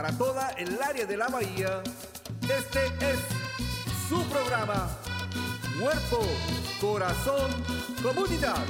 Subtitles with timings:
[0.00, 1.82] Para toda el área de la bahía,
[2.44, 3.18] este es
[4.08, 4.88] su programa.
[5.78, 6.26] Cuerpo,
[6.80, 7.50] corazón,
[8.02, 8.64] comunidad.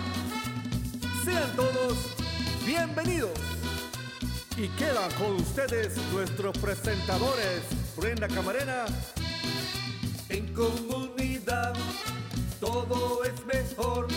[1.25, 2.17] Sean todos
[2.67, 3.39] bienvenidos.
[4.57, 7.63] Y quedan con ustedes nuestros presentadores,
[7.97, 8.87] Brenda Camarena.
[10.31, 11.75] En comunidad
[12.59, 14.09] todo es mejor.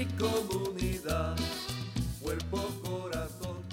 [0.00, 1.36] Y comunidad.
[2.22, 3.64] Cuerpo, corazón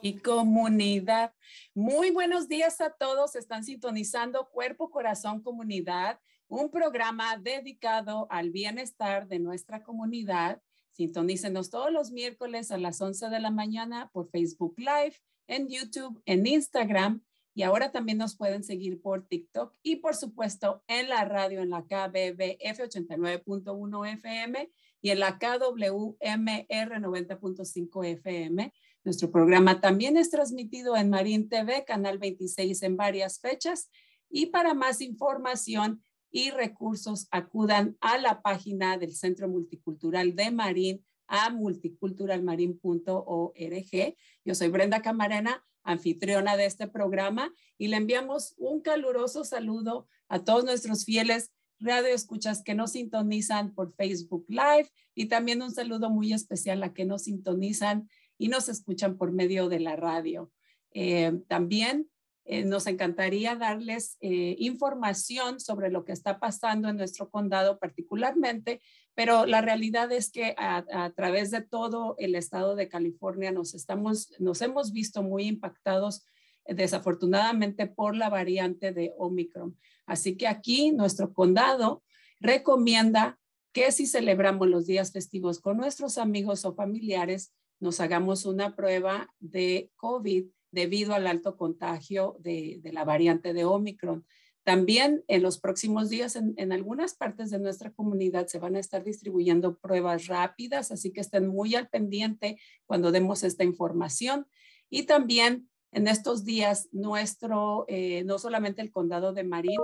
[0.00, 1.34] y comunidad.
[1.74, 3.34] Muy buenos días a todos.
[3.34, 10.62] Están sintonizando Cuerpo, Corazón, Comunidad, un programa dedicado al bienestar de nuestra comunidad.
[10.92, 15.16] Sintonícenos todos los miércoles a las 11 de la mañana por Facebook Live,
[15.48, 17.20] en YouTube, en Instagram
[17.54, 21.70] y ahora también nos pueden seguir por TikTok y por supuesto en la radio en
[21.70, 24.70] la KBB F89.1 FM
[25.04, 28.72] y en la KWMR 90.5 FM.
[29.04, 33.90] Nuestro programa también es transmitido en Marín TV, Canal 26 en varias fechas.
[34.30, 41.04] Y para más información y recursos, acudan a la página del Centro Multicultural de Marín
[41.26, 44.16] a multiculturalmarin.org.
[44.42, 50.44] Yo soy Brenda Camarena, anfitriona de este programa, y le enviamos un caluroso saludo a
[50.44, 51.50] todos nuestros fieles
[51.84, 56.92] radio escuchas que nos sintonizan por Facebook Live y también un saludo muy especial a
[56.92, 58.08] que nos sintonizan
[58.38, 60.50] y nos escuchan por medio de la radio.
[60.92, 62.08] Eh, también
[62.46, 68.82] eh, nos encantaría darles eh, información sobre lo que está pasando en nuestro condado particularmente,
[69.14, 73.74] pero la realidad es que a, a, través de todo el estado de California nos,
[73.74, 76.26] estamos, nos hemos visto muy impactados
[76.66, 79.78] desafortunadamente por la variante de Omicron.
[80.06, 82.02] Así que aquí nuestro condado
[82.40, 83.38] recomienda
[83.72, 89.34] que si celebramos los días festivos con nuestros amigos o familiares, nos hagamos una prueba
[89.40, 94.24] de COVID debido al alto contagio de, la variante de Omicron.
[94.64, 98.80] También en los próximos días en, en, algunas partes de nuestra comunidad se van a
[98.80, 104.46] estar distribuyendo pruebas rápidas, así que estén muy al pendiente cuando demos esta información.
[104.88, 109.78] Y también en estos días nuestro, eh, no solamente el condado de Marín,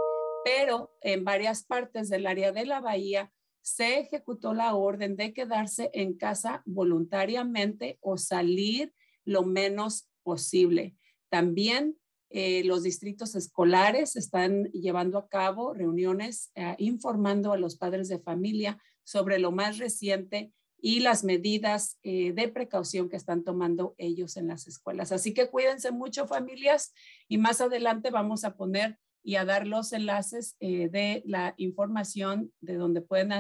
[0.44, 3.32] pero en varias partes del área de la bahía
[3.62, 8.92] se ejecutó la orden de quedarse en casa voluntariamente o salir
[9.24, 10.96] lo menos posible.
[11.28, 11.96] También
[12.30, 18.18] eh, los distritos escolares están llevando a cabo reuniones eh, informando a los padres de
[18.18, 24.36] familia sobre lo más reciente y las medidas eh, de precaución que están tomando ellos
[24.36, 25.12] en las escuelas.
[25.12, 26.92] Así que cuídense mucho familias
[27.28, 32.52] y más adelante vamos a poner y a dar los enlaces eh, de la información
[32.60, 33.30] de donde pueden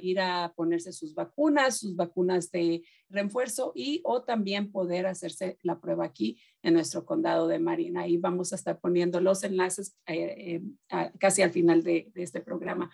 [0.00, 5.80] ir a ponerse sus vacunas, sus vacunas de refuerzo y o también poder hacerse la
[5.80, 8.02] prueba aquí en nuestro condado de Marina.
[8.02, 12.90] Ahí vamos a estar poniendo los enlaces eh, eh, casi al final de este programa.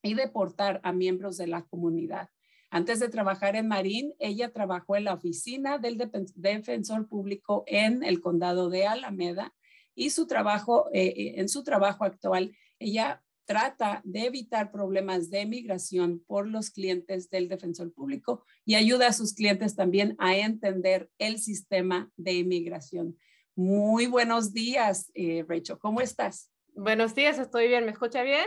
[0.02, 2.30] y deportar a miembros de la comunidad.
[2.70, 5.98] Antes de trabajar en Marín, ella trabajó en la oficina del
[6.36, 9.54] defensor público en el condado de Alameda
[9.98, 15.46] y su trabajo, eh, eh, en su trabajo actual, ella trata de evitar problemas de
[15.48, 21.10] migración por los clientes del defensor público y ayuda a sus clientes también a entender
[21.18, 23.18] el sistema de inmigración.
[23.56, 25.80] Muy buenos días, eh, Rachel.
[25.80, 26.52] ¿Cómo estás?
[26.76, 27.86] Buenos días, estoy bien.
[27.86, 28.46] ¿Me escucha bien?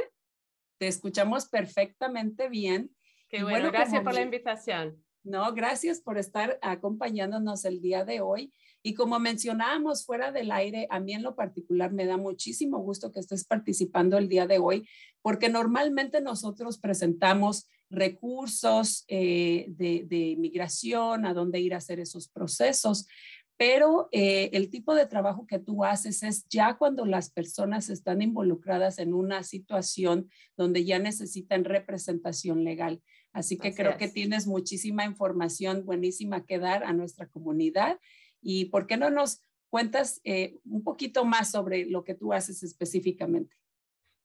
[0.78, 2.94] Te escuchamos perfectamente bien.
[3.28, 5.02] Qué bueno, gracias por la invitación.
[5.24, 8.52] No, gracias por estar acompañándonos el día de hoy.
[8.82, 13.12] Y como mencionábamos fuera del aire, a mí en lo particular me da muchísimo gusto
[13.12, 14.88] que estés participando el día de hoy,
[15.22, 22.28] porque normalmente nosotros presentamos recursos eh, de, de, migración, a dónde ir a hacer esos
[22.28, 23.06] procesos,
[23.60, 28.22] pero eh, el tipo de trabajo que tú haces es ya cuando las personas están
[28.22, 33.02] involucradas en una situación donde ya necesitan representación legal.
[33.34, 37.98] Así que creo que tienes muchísima información buenísima que dar a nuestra comunidad
[38.42, 42.62] ¿Y por qué no nos cuentas eh, un poquito más sobre lo que tú haces
[42.62, 43.59] específicamente?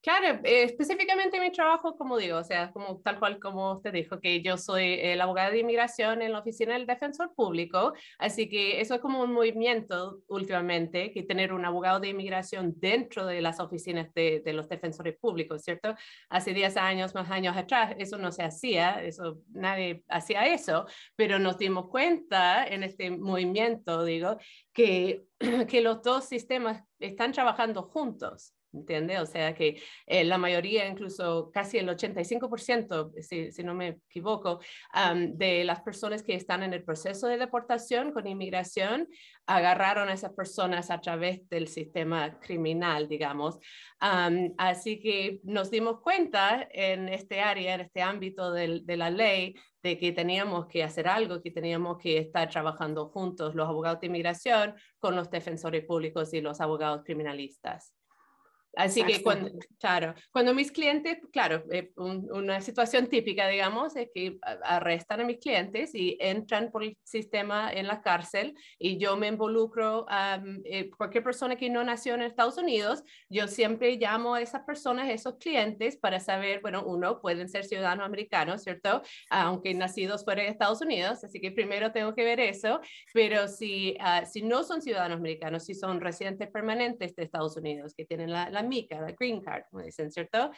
[0.06, 4.20] Claro, eh, específicamente mi trabajo, como digo, o sea, como tal cual como usted dijo,
[4.20, 8.82] que yo soy el abogado de inmigración en la oficina del defensor público, así que
[8.82, 13.60] eso es como un movimiento últimamente, que tener un abogado de inmigración dentro de las
[13.60, 15.96] oficinas de, de los defensores públicos, ¿cierto?
[16.30, 20.86] Hace 10 años, más años atrás, eso no se hacía, eso nadie hacía eso,
[21.16, 24.38] pero nos dimos cuenta en este movimiento, digo,
[24.72, 25.24] que,
[25.68, 28.54] que los dos sistemas están trabajando juntos.
[28.76, 29.20] ¿Entiende?
[29.20, 34.60] O sea que eh, la mayoría, incluso casi el 85%, si, si no me equivoco,
[35.28, 39.08] de las personas que están en el proceso de deportación con inmigración,
[39.46, 43.60] agarraron a esas personas a través del sistema criminal, digamos.
[44.58, 49.56] así que nos dimos cuenta en este área, en este ámbito de la ley,
[49.86, 54.08] de que teníamos que hacer algo, que teníamos que estar trabajando juntos los abogados de
[54.08, 57.94] inmigración con los defensores públicos y los abogados criminalistas.
[58.76, 64.38] Así que cuando, claro, cuando mis clientes, claro, eh, una situación típica, digamos, es que
[64.64, 69.28] arrestan a mis clientes y entran por el sistema en la cárcel y yo me
[69.28, 74.42] involucro a eh, cualquier persona que no nació en Estados Unidos, yo siempre llamo a
[74.42, 79.02] esas personas, a esos clientes, para saber, bueno, uno, pueden ser ciudadanos americanos, ¿cierto?
[79.30, 82.82] Aunque nacidos fuera de Estados Unidos, así que primero tengo que ver eso,
[83.14, 87.94] pero si, ah, si no son ciudadanos americanos, si son residentes permanentes de Estados Unidos,
[87.96, 90.52] que tienen la, la mica, la green card, como dicen, ¿cierto?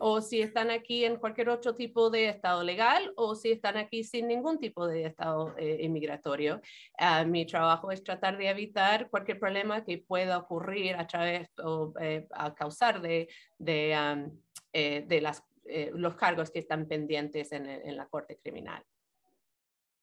[0.00, 4.04] o si están aquí en cualquier otro tipo de estado legal o si están aquí
[4.04, 6.60] sin ningún tipo de estado eh, inmigratorio.
[6.98, 11.92] Uh, mi trabajo es tratar de evitar cualquier problema que pueda ocurrir a través o
[12.00, 14.30] eh, a causar de, de,
[14.72, 18.82] eh, de las, eh, los cargos que están pendientes en, en la corte criminal.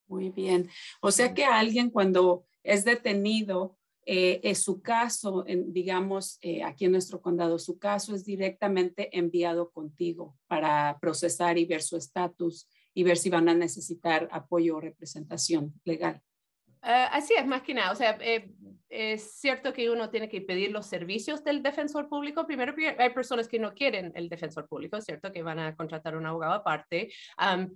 [0.07, 0.69] Muy bien.
[1.01, 3.77] O sea que alguien cuando es detenido
[4.11, 9.69] eh, es su caso, digamos, eh, aquí en nuestro condado, su caso es directamente enviado
[9.69, 14.81] contigo para procesar y ver su estatus y ver si van a necesitar apoyo o
[14.81, 16.23] representación legal.
[16.81, 17.91] Uh, así es, más que nada.
[17.91, 18.51] O sea, eh,
[18.89, 22.45] es cierto que uno tiene que pedir los servicios del defensor público.
[22.47, 26.15] Primero, hay personas que no quieren el defensor público, es cierto que van a contratar
[26.15, 27.11] un abogado aparte,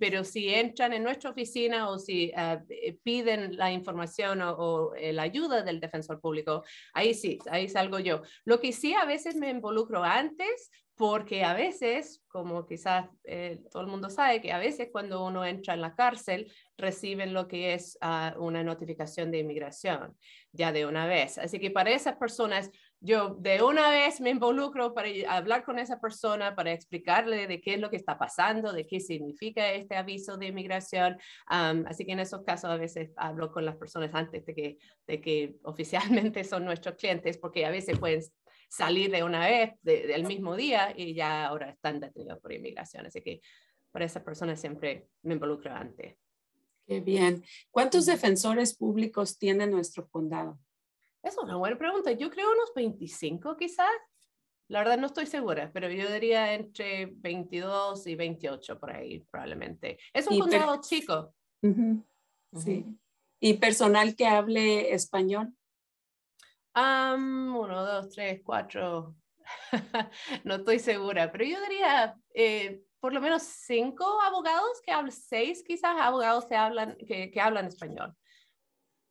[0.00, 5.12] pero si entran en nuestra oficina o si ah, eh, piden la información o, eh,
[5.12, 8.22] la ayuda del defensor público, ahí sí, ahí salgo yo.
[8.44, 13.82] Lo que sí a veces me involucro antes porque a veces, como quizás eh, todo
[13.82, 17.74] el mundo sabe, que a veces cuando uno entra en la cárcel reciben lo que
[17.74, 20.16] es ah, una notificación de inmigración
[20.52, 21.36] ya de una vez.
[21.38, 22.70] Así que para esas personas,
[23.00, 27.74] yo de una vez me involucro para hablar con esa persona, para explicarle de qué
[27.74, 31.18] es lo que está pasando, de qué significa este aviso de inmigración.
[31.46, 35.20] así que en esos casos a veces hablo con las personas antes de que, de
[35.20, 38.22] que oficialmente son nuestros clientes, porque a veces pueden
[38.74, 43.06] salir de una vez del mismo día y ya ahora están detenidos por inmigración.
[43.06, 43.40] Así que
[43.92, 46.16] para esa persona siempre me involucro antes.
[46.86, 47.44] Qué bien.
[47.70, 50.58] ¿Cuántos defensores públicos tiene nuestro condado?
[51.22, 52.10] Es una buena pregunta.
[52.12, 53.88] Yo creo unos 25 quizás.
[54.68, 59.98] La verdad no estoy segura, pero yo diría entre 22 y 28 por ahí probablemente.
[60.12, 61.34] Es un condado chico.
[61.62, 62.84] Sí.
[63.40, 65.54] ¿Y personal que hable español?
[66.74, 69.14] Uno, dos, tres, cuatro.
[70.44, 75.62] no estoy segura, pero yo diría eh, por lo menos cinco abogados que hablan, seis
[75.62, 78.16] quizás abogados que hablan, que, que hablan español.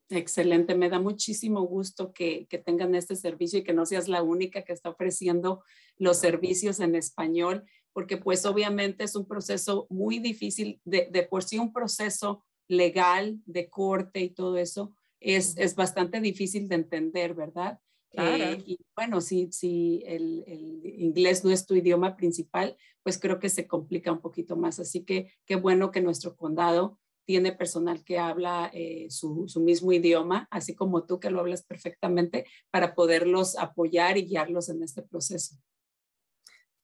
[0.10, 4.22] Excelente, me da muchísimo gusto que, que, tengan este servicio y que no seas la
[4.22, 5.63] única que está ofreciendo
[5.98, 11.43] los servicios en español, porque pues obviamente es un proceso muy difícil, de, de por
[11.43, 17.34] sí un proceso legal de corte y todo eso, es, es bastante difícil de entender,
[17.34, 17.80] ¿verdad?
[18.12, 23.39] Eh, y bueno, si, si el, el, inglés no es tu idioma principal, pues creo
[23.39, 24.80] que se complica un poquito más.
[24.80, 29.92] Así que qué bueno que nuestro condado tiene personal que habla eh, su, su, mismo
[29.94, 35.01] idioma, así como tú que lo hablas perfectamente, para poderlos apoyar y guiarlos en este
[35.01, 35.56] proceso.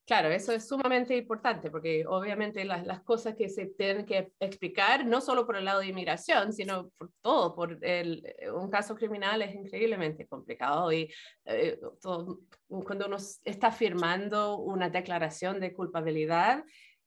[0.09, 5.05] Claro, eso es sumamente importante porque obviamente las, las, cosas que se tienen que explicar,
[5.05, 8.95] no solo por el lado de inmigración, sino por todo, por el, eh, un caso
[8.95, 11.13] criminal es increíblemente complicado y
[11.45, 16.63] eh, cuando uno está firmando una declaración de culpabilidad,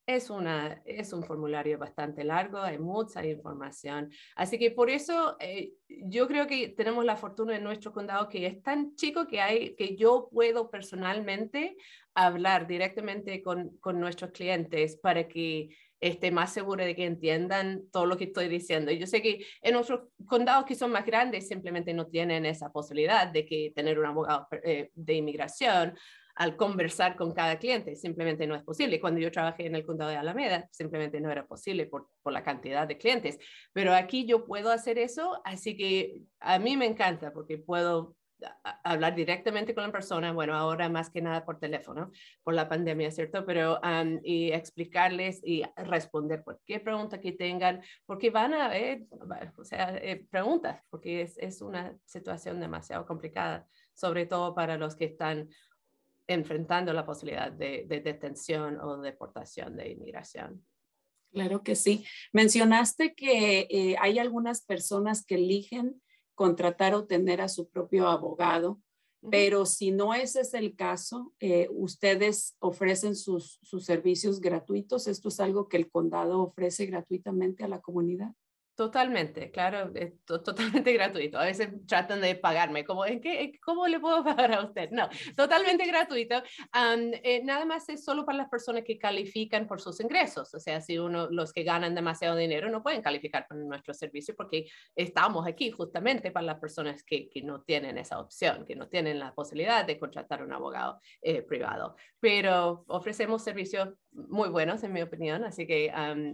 [0.07, 4.11] es, una, es un formulario bastante largo, hay mucha información.
[4.35, 8.47] Así que por eso eh, yo creo que tenemos la fortuna en nuestro condado que
[8.47, 11.77] es tan chico que, hay, que yo puedo personalmente
[12.15, 15.71] hablar directamente con, con nuestros clientes para que
[16.03, 18.91] esté más seguro de que entiendan todo lo que estoy diciendo.
[18.91, 23.29] Yo sé que en otros condados que son más grandes simplemente no tienen esa posibilidad
[23.29, 25.95] de que tener un abogado eh, de inmigración
[26.35, 27.95] al conversar con cada cliente.
[27.95, 29.01] Simplemente no es posible.
[29.01, 32.43] Cuando yo trabajé en el condado de Alameda, simplemente no era posible por, por, la
[32.43, 33.39] cantidad de clientes.
[33.73, 38.17] Pero aquí yo puedo hacer eso, así que a mí me encanta porque puedo
[38.85, 42.11] hablar directamente con la persona, bueno, ahora más que nada por teléfono,
[42.43, 43.45] por la pandemia, ¿cierto?
[43.45, 43.81] Pero
[44.23, 49.07] y explicarles y responder cualquier pregunta que tengan, porque van a ver,
[49.57, 54.97] o sea, eh, preguntas, porque es, es, una situación demasiado complicada, sobre todo para los
[54.97, 55.49] que están
[56.27, 60.65] enfrentando la posibilidad de, detención o deportación de inmigración.
[61.33, 62.05] Claro que sí.
[62.33, 66.02] Mencionaste que eh, hay algunas personas que eligen
[66.35, 68.81] contratar o tener a su propio abogado,
[69.31, 75.07] pero si no ese es el caso, eh, ustedes ofrecen sus, sus servicios gratuitos.
[75.07, 78.33] ¿Esto es algo que el condado ofrece gratuitamente a la comunidad?
[78.83, 81.39] Totalmente, claro, es totalmente gratuito.
[81.39, 84.91] A veces tratan de pagarme, como, ¿en qué, ¿cómo le puedo pagar a usted?
[84.91, 86.43] No, totalmente gratuito.
[87.23, 90.53] Eh, nada más es solo para las personas que califican por sus ingresos.
[90.53, 94.35] O sea, si uno, los que ganan demasiado dinero no pueden calificar por nuestro servicio
[94.35, 98.89] porque estamos aquí justamente para las personas que, que no tienen esa opción, que no
[98.89, 101.95] tienen la posibilidad de contratar un abogado eh, privado.
[102.19, 105.93] Pero ofrecemos servicios muy buenos, en mi opinión, así que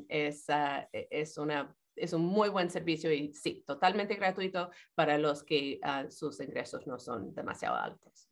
[0.08, 5.18] es, ah, e, es una es un muy buen servicio y sí, totalmente gratuito para
[5.18, 8.28] los que ah, sus ingresos no son demasiado altos.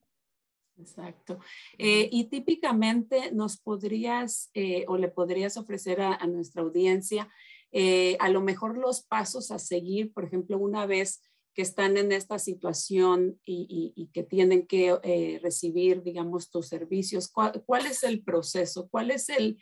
[0.78, 1.38] Exacto.
[1.78, 7.30] Eh, y típicamente nos podrías eh, o le podrías ofrecer a, nuestra audiencia
[7.73, 11.23] eh, a lo mejor los pasos a seguir, por ejemplo, una vez
[11.54, 17.87] que están en esta situación y, que tienen que recibir, digamos, tus servicios, ¿cuál, ¿cuál,
[17.87, 18.88] es el proceso?
[18.90, 19.58] ¿Cuál es el,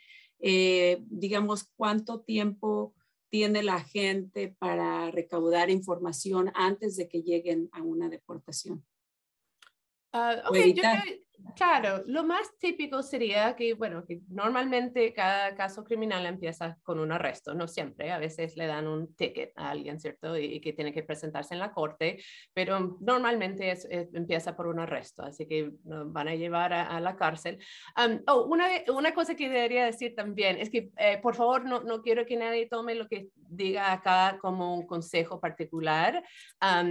[1.07, 2.93] digamos, cuánto tiempo
[3.29, 8.85] tiene la gente para recaudar información antes de que lleguen a una deportación?
[10.13, 10.83] Uh, okay, yo,
[11.55, 17.11] Claro, lo más típico sería que, bueno, que normalmente cada caso criminal empieza con un
[17.11, 20.37] arresto, no siempre, a veces le dan un ticket a alguien, ¿cierto?
[20.37, 22.21] Y, que tiene que presentarse en la corte,
[22.53, 27.59] pero normalmente es, empieza por un arresto, así que van a llevar a, la cárcel.
[28.27, 32.01] oh, una, una cosa que debería decir también es que, eh, por favor, no, no
[32.01, 36.23] quiero que nadie tome lo que diga acá como un consejo particular,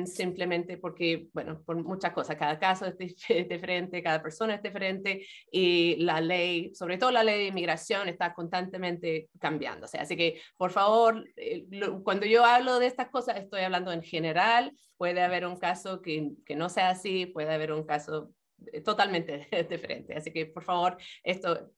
[0.06, 5.97] simplemente porque, bueno, por muchas cosas, cada caso es diferente, cada persona es diferente y
[5.97, 9.99] la ley, sobre todo la ley de inmigración, está constantemente cambiándose.
[9.99, 11.66] Así que, por favor, eh,
[12.02, 14.73] cuando yo hablo de estas cosas, estoy hablando en general.
[14.97, 18.30] Puede haber un caso que, que no sea así, puede haber un caso
[18.73, 20.14] eh, totalmente diferente.
[20.14, 21.71] Así que, por favor, esto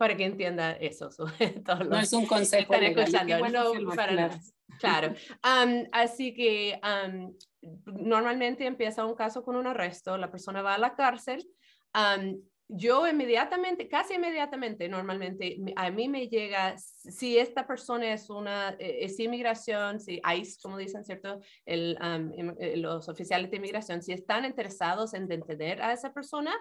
[0.00, 1.10] para que entienda eso.
[1.90, 2.72] no es un consejo.
[2.72, 3.48] Están escuchando.
[3.50, 4.40] no, para nada.
[4.78, 5.14] Claro.
[5.92, 6.80] así que
[7.84, 11.46] normalmente empieza un caso con un arresto, la persona va a la cárcel
[12.72, 19.04] yo inmediatamente, casi inmediatamente, normalmente a mí me llega, si esta persona es una, e,
[19.04, 21.40] es inmigración, si ICE, como dicen, ¿cierto?
[21.66, 21.98] El,
[22.60, 26.54] eh, los oficiales de inmigración, si están interesados en detener a esa persona,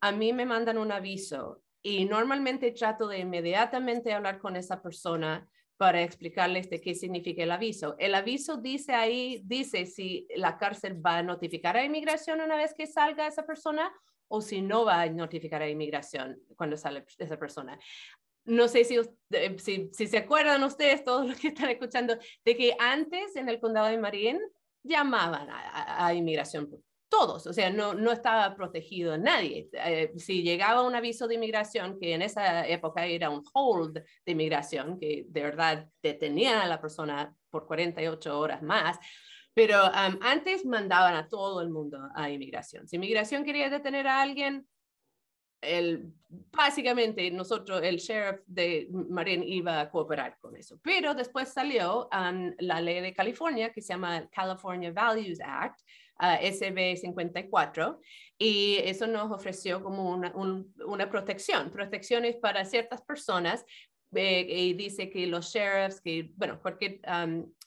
[0.00, 5.48] a mí me mandan un aviso y normalmente trato de inmediatamente hablar con esa persona
[5.76, 7.96] para explicarles de qué significa el aviso.
[7.98, 12.74] El aviso dice ahí, dice si la cárcel va a notificar a inmigración una vez
[12.74, 13.90] que salga esa persona
[14.28, 17.78] o si no va a notificar a inmigración cuando sale esa persona.
[18.44, 18.98] No sé si,
[19.30, 23.48] eh, si, si, se acuerdan ustedes, todos los que están escuchando, de que antes en
[23.48, 24.38] el condado de Marin
[24.82, 26.70] llamaban a, inmigración
[27.10, 29.68] todos, o sea, no, no estaba protegido nadie.
[29.72, 34.32] Eh, si llegaba un aviso de inmigración, que en esa época era un hold de
[34.32, 38.98] inmigración, que de verdad detenía a la persona por 48 horas más,
[39.52, 42.86] pero antes mandaban a todo el mundo a inmigración.
[42.86, 44.66] Si inmigración quería detener a alguien,
[45.60, 50.78] el, básicamente nosotros, el sheriff de Marin iba a cooperar con eso.
[50.82, 52.08] Pero después salió
[52.58, 55.80] la ley de California que se llama California Values Act,
[56.20, 58.00] uh, SB 54,
[58.38, 63.64] y eso nos ofreció como una, una protección, protecciones para ciertas personas
[64.14, 67.00] eh, y dice que los sheriffs, que, bueno, cualquier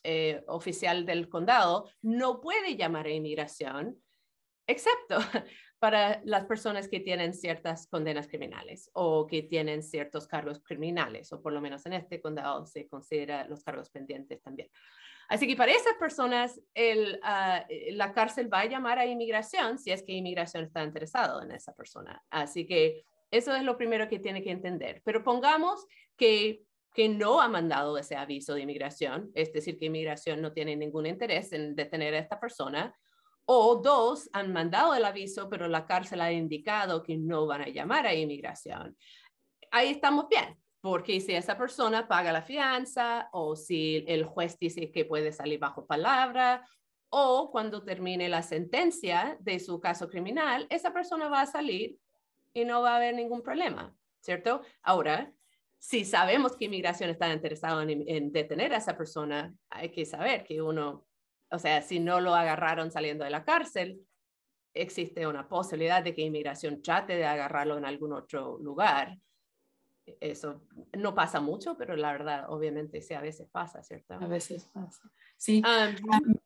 [0.03, 3.97] eh, oficial del condado no puede llamar a inmigración,
[4.67, 5.19] excepto
[5.83, 11.41] para las personas que tienen ciertas condenas criminales o que tienen ciertos cargos criminales, o
[11.41, 14.69] por lo menos en este condado se considera los cargos pendientes también.
[15.27, 16.62] Así que para esas personas,
[17.23, 21.51] ah, la cárcel va a llamar a inmigración si es que inmigración está interesado en
[21.51, 22.23] esa persona.
[22.29, 25.01] Así que eso es lo primero que tiene que entender.
[25.03, 30.41] Pero pongamos que, que no ha mandado ese aviso de inmigración, es decir, que inmigración
[30.41, 32.95] no tiene ningún interés en detener a esta persona.
[33.45, 37.69] O dos, han mandado el aviso, pero la cárcel ha indicado que no van a
[37.69, 38.97] llamar a inmigración.
[39.71, 44.91] Ahí estamos bien, porque si esa persona paga la fianza o si el juez dice
[44.91, 46.65] que puede salir bajo palabra
[47.10, 51.97] o cuando termine la sentencia de su caso criminal, esa persona va a salir
[52.53, 54.62] y no va a haber ningún problema, ¿cierto?
[54.82, 55.32] Ahora,
[55.77, 60.62] si sabemos que inmigración está interesado en, detener a esa persona, hay que saber que
[60.62, 61.06] uno,
[61.53, 64.03] o sea, si no lo agarraron saliendo de la cárcel,
[64.73, 69.19] existe una posibilidad de que inmigración trate de agarrarlo en algún otro lugar.
[70.19, 70.63] Eso
[70.97, 74.15] no pasa mucho, pero la verdad, obviamente, sí, a veces pasa, ¿cierto?
[74.15, 75.03] A veces pasa.
[75.37, 75.91] Sí, ah,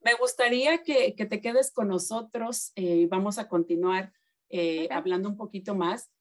[0.04, 4.12] me gustaría que, que, te quedes con nosotros y eh, vamos a continuar
[4.50, 6.12] eh, hablando un poquito más.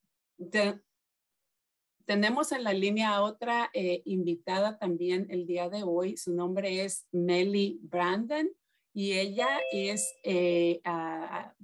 [2.05, 6.17] tenemos en la línea a otra eh, invitada también el día de hoy.
[6.17, 8.49] Su nombre es Melly Brandon
[8.97, 10.81] y ella es eh,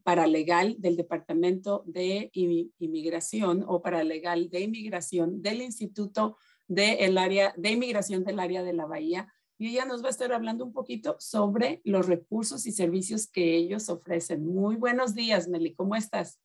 [0.05, 6.37] paralegal del Departamento de Inmigración o paralegal de Inmigración del Instituto
[6.69, 10.11] de, el área, de Inmigración del área de la Bahía y ella nos va a
[10.11, 14.45] estar hablando un poquito sobre los recursos y servicios que ellos ofrecen.
[14.45, 16.39] Muy buenos días, Meli, ¿cómo estás?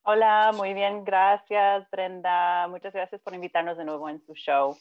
[0.00, 2.66] Hola, muy bien, gracias Brenda.
[2.68, 4.78] Muchas gracias por invitarnos de nuevo en su show.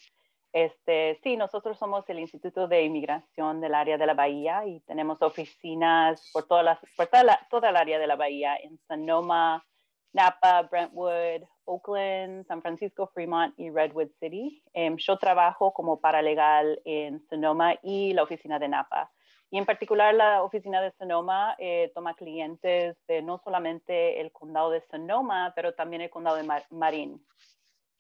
[0.52, 5.22] Este, sí, nosotros somos el Instituto de Inmigración del área de la Bahía y tenemos
[5.22, 9.64] oficinas por, por toda, la, toda el área de la Bahía, en Sonoma,
[10.12, 14.64] Napa, Brentwood, Oakland, San Francisco, Fremont y Redwood City.
[14.74, 19.12] Em, yo trabajo como paralegal en Sonoma y la oficina de Napa.
[19.52, 24.72] Y en particular la oficina de Sonoma eh, toma clientes de no solamente el condado
[24.72, 27.24] de Sonoma, pero también el condado de Marín.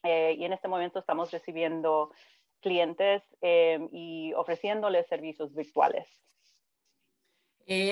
[0.03, 2.11] Eh, y en este momento estamos recibiendo
[2.59, 6.07] clientes eh, y ofreciéndoles servicios virtuales.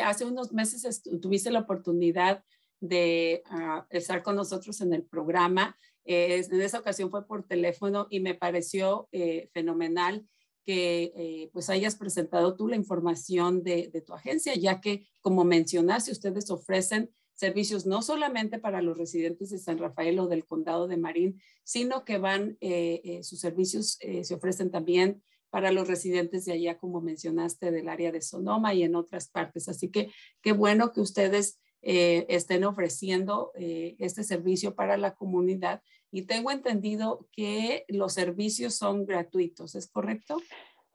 [0.03, 2.43] hace unos meses tuviste la oportunidad
[2.79, 5.77] de ah, estar con nosotros en el programa.
[6.05, 10.25] en esa ocasión fue por teléfono y me pareció eh, fenomenal
[10.65, 15.45] que eh, pues hayas presentado tú la información de, de, tu agencia, ya que como
[15.45, 20.87] mencionaste, ustedes ofrecen servicios no solamente para los residentes de San Rafael o del condado
[20.87, 26.53] de Marín, sino que van, eh, sus servicios se ofrecen también para los residentes de
[26.53, 29.69] allá, como mencionaste, del área de Sonoma y en otras partes.
[29.69, 30.09] Así que
[30.41, 35.81] qué bueno que ustedes eh, estén ofreciendo eh, este servicio para la comunidad.
[36.11, 40.41] Y tengo entendido que los servicios son gratuitos, ¿es correcto?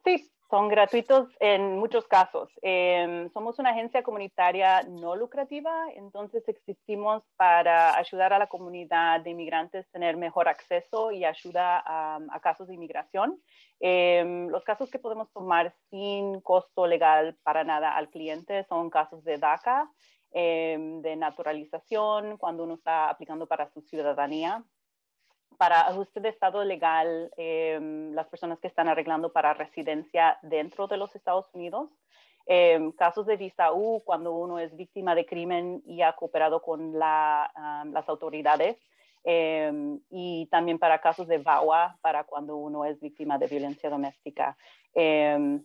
[0.05, 2.51] Sí, son gratuitos en muchos casos.
[2.61, 9.31] Em, somos una agencia comunitaria no lucrativa, entonces existimos para ayudar a la comunidad de
[9.31, 13.41] inmigrantes a tener mejor acceso y ayuda a, casos de inmigración.
[13.81, 19.25] Em, los casos que podemos tomar sin costo legal para nada al cliente son casos
[19.25, 19.91] de DACA,
[20.33, 24.63] em, de naturalización, cuando uno está aplicando para su ciudadanía
[25.63, 30.97] para ajuste de estado legal, em, las personas que están arreglando para residencia dentro de
[30.97, 31.89] los Estados Unidos,
[32.47, 36.99] em, casos de visa U cuando uno es víctima de crimen y ha cooperado con
[36.99, 37.49] la,
[37.93, 38.77] las autoridades,
[39.25, 44.57] em, y también para casos de VAWA para cuando uno es víctima de violencia doméstica.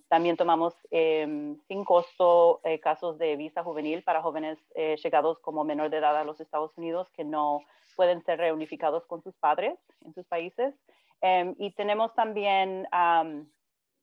[0.07, 5.89] también tomamos sin costo eh, casos de visa juvenil para jóvenes eh, llegados como menor
[5.89, 7.61] de edad a los Estados Unidos que no
[7.97, 10.73] pueden ser reunificados con sus padres en sus países.
[11.21, 12.87] Em, y tenemos también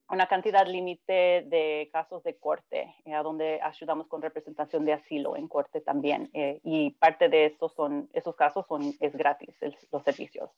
[0.09, 5.49] una cantidad límite de casos de corte, eh, donde ayudamos con representación de asilo en
[5.49, 6.31] corte también.
[6.35, 9.55] Eh, y parte de esos, son, esos casos son, es gratis,
[9.91, 10.51] los servicios.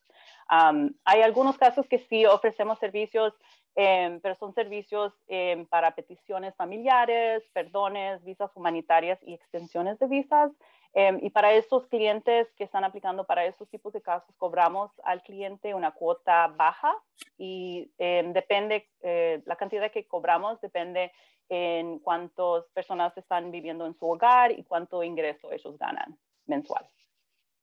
[0.49, 3.35] hay algunos casos que sí ofrecemos servicios,
[3.75, 10.51] em, pero son servicios em, para peticiones familiares, perdones, visas humanitarias y extensiones de visas.
[10.95, 15.23] Em, y para esos clientes que están aplicando para esos tipos de casos, cobramos al
[15.23, 16.95] cliente una cuota baja
[17.39, 21.13] y em, depende, eh, la cantidad que cobramos depende
[21.49, 26.87] en cuántas personas están viviendo en su hogar y cuánto ingreso ellos ganan mensual.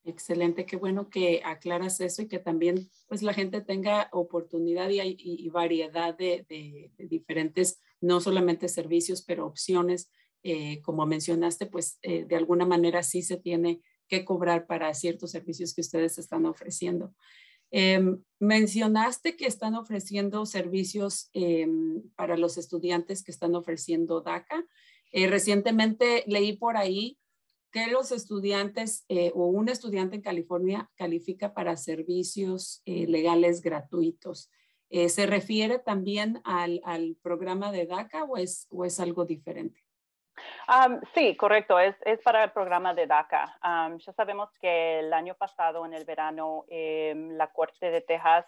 [0.06, 5.00] Excelente, qué bueno que aclaras eso y que también pues la gente tenga oportunidad y,
[5.18, 10.12] y, variedad de, de, de diferentes, no solamente servicios, pero opciones
[10.44, 15.32] eh, como mencionaste, pues eh, de alguna manera sí se tiene que cobrar para ciertos
[15.32, 17.16] servicios que ustedes están ofreciendo.
[17.72, 24.66] Em, mencionaste que están ofreciendo servicios em, para los estudiantes que están ofreciendo DACA.
[25.14, 27.18] Eh, recientemente leí por ahí
[27.72, 34.52] que los estudiantes o un estudiante en California califica para servicios legales gratuitos.
[34.92, 39.83] ¿Se refiere también al, al, programa de DACA o es, o es algo diferente?
[41.14, 43.58] Sí, correcto, es, es, para el programa de DACA.
[43.98, 48.46] ya sabemos que el año pasado, en el verano, em, la Corte de Texas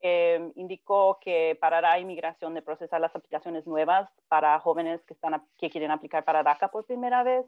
[0.00, 5.68] em, indicó que parará inmigración de procesar las aplicaciones nuevas para jóvenes que, están, que
[5.68, 7.44] quieren aplicar para DACA por primera vez,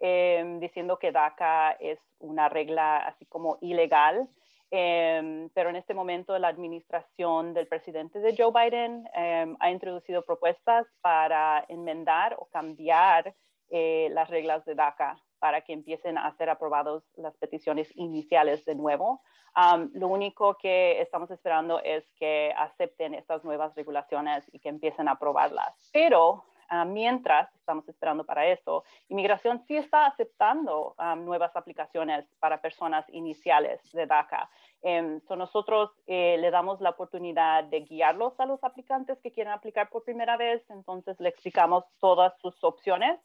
[0.00, 4.28] em, diciendo que DACA es una regla así como ilegal.
[4.76, 10.22] Em, pero en este momento la administración del presidente de Joe Biden em, ha introducido
[10.22, 13.36] propuestas para enmendar o cambiar
[13.70, 18.74] eh, las reglas de DACA para que empiecen a ser aprobados las peticiones iniciales de
[18.74, 19.22] nuevo.
[19.92, 25.12] lo único que estamos esperando es que acepten estas nuevas regulaciones y que empiecen a
[25.12, 25.72] aprobarlas.
[25.92, 32.60] Pero Ah, mientras estamos esperando para eso, inmigración sí está aceptando ah, nuevas aplicaciones para
[32.60, 34.50] personas iniciales de DACA.
[34.82, 39.88] Um, nosotros eh, le damos la oportunidad de guiarlos a los aplicantes que quieren aplicar
[39.88, 43.18] por primera vez, entonces le explicamos todas sus opciones.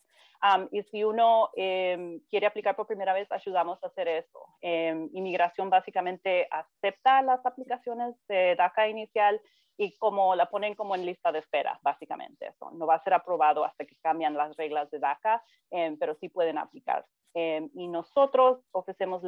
[0.72, 4.40] y si uno em, quiere aplicar por primera vez, ayudamos a hacer eso.
[4.62, 9.42] Em, inmigración básicamente acepta las aplicaciones de DACA inicial
[9.80, 12.48] y como la ponen como en lista de espera, básicamente.
[12.48, 12.70] Eso.
[12.72, 16.30] No va a ser aprobado hasta que cambian las reglas de DACA, em, pero sí
[16.30, 17.06] pueden aplicar.
[17.34, 19.22] Em, y nosotros ofrecemos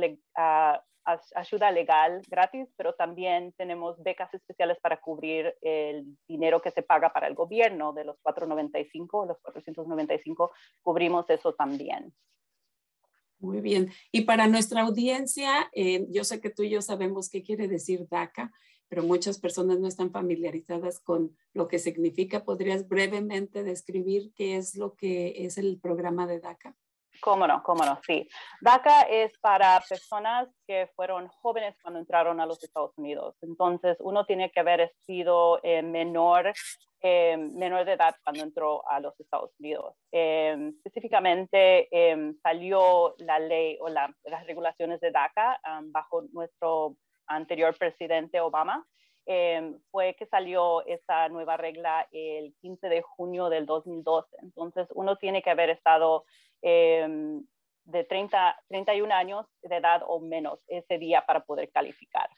[1.36, 7.12] ayuda legal gratis, pero también tenemos becas especiales para cubrir el dinero que se paga
[7.12, 12.14] para el gobierno de los 495, los 495, cubrimos eso también.
[13.40, 13.92] Muy bien.
[14.12, 18.08] Y para nuestra audiencia, eh, yo sé que tú y yo sabemos qué quiere decir
[18.08, 18.52] DACA
[18.92, 22.44] pero muchas personas no están familiarizadas con lo que significa.
[22.44, 26.76] ¿Podrías brevemente describir qué es lo que es el programa de DACA?
[27.22, 28.28] Cómo no, cómo no, sí.
[28.60, 33.38] DACA es para personas que fueron jóvenes cuando entraron a los Estados Unidos.
[33.42, 36.52] Entonces, uno tiene que haber sido eh, menor,
[37.00, 39.96] eh, menor de edad cuando entró a los Estados Unidos.
[40.12, 41.88] Eh, específicamente,
[42.44, 45.62] salió la ley o las regulaciones de DACA
[45.94, 46.98] bajo nuestro
[47.36, 48.86] anterior presidente Obama.
[49.92, 54.38] fue que salió esa nueva regla el 15 de junio del 2012.
[54.42, 56.26] Entonces, uno tiene que haber estado
[56.62, 57.44] Em,
[57.86, 62.30] de 30, 31 años de edad o menos ese día para poder calificar.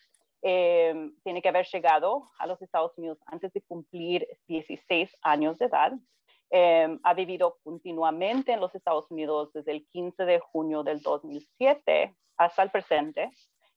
[0.41, 5.65] Em, tiene que haber llegado a los Estados Unidos antes de cumplir 16 años de
[5.65, 5.91] edad.
[6.49, 12.15] Em, ha vivido continuamente en los Estados Unidos desde el 15 de junio del 2007
[12.37, 13.29] hasta el presente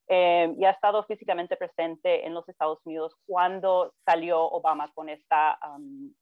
[0.08, 5.58] y ha estado físicamente presente en los Estados Unidos cuando salió Obama con esta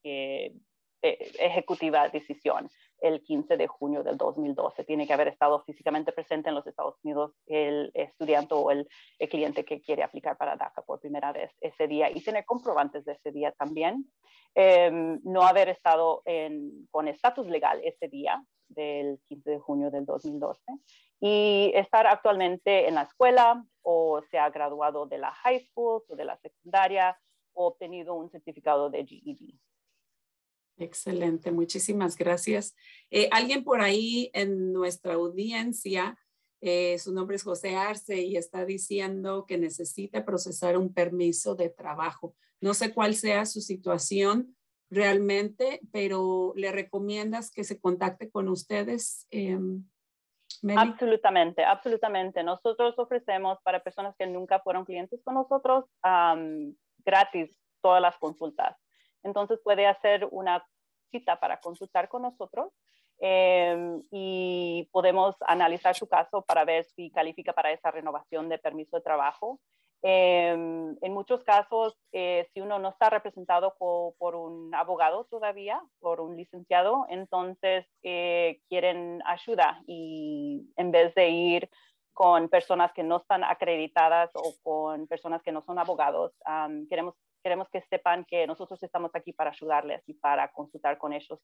[0.02, 0.54] eh,
[1.02, 2.70] eh, ejecutiva decisión
[3.04, 4.82] el 15 de junio del 2012.
[4.84, 8.88] Tiene que haber estado físicamente presente en los Estados Unidos el estudiante o el,
[9.28, 13.12] cliente que quiere aplicar para DACA por primera vez ese día y tener comprobantes de
[13.12, 14.10] ese día también.
[14.54, 16.22] Em, no haber estado
[16.90, 20.62] con estatus legal ese día del 15 de junio del 2012
[21.20, 26.16] y estar actualmente en la escuela o se ha graduado de la high school o
[26.16, 27.18] de la secundaria
[27.52, 29.58] o obtenido un certificado de GED.
[30.76, 32.74] Excelente, muchísimas gracias.
[33.10, 36.18] Eh, alguien por ahí en nuestra audiencia,
[36.60, 41.70] eh, su nombre es José Arce y está diciendo que necesita procesar un permiso de
[41.70, 42.34] trabajo.
[42.60, 44.56] No sé cuál sea su situación
[44.90, 49.28] realmente, pero le recomiendas que se contacte con ustedes.
[49.30, 49.84] Em,
[50.76, 52.42] absolutamente, absolutamente.
[52.42, 55.84] Nosotros ofrecemos para personas que nunca fueron clientes con nosotros
[57.04, 58.83] gratis todas las consultas.
[59.24, 60.64] Entonces puede hacer una
[61.10, 62.72] cita para consultar con nosotros
[63.18, 68.96] em, y podemos analizar su caso para ver si califica para esa renovación de permiso
[68.96, 69.60] de trabajo.
[70.02, 76.20] Em, en muchos casos, eh, si uno no está representado por un abogado todavía, por
[76.20, 81.70] un licenciado, entonces eh, quieren ayuda y en vez de ir
[82.12, 86.32] con personas que no están acreditadas o con personas que no son abogados,
[86.88, 91.38] queremos queremos que sepan que nosotros estamos aquí para ayudarles y para consultar con ellos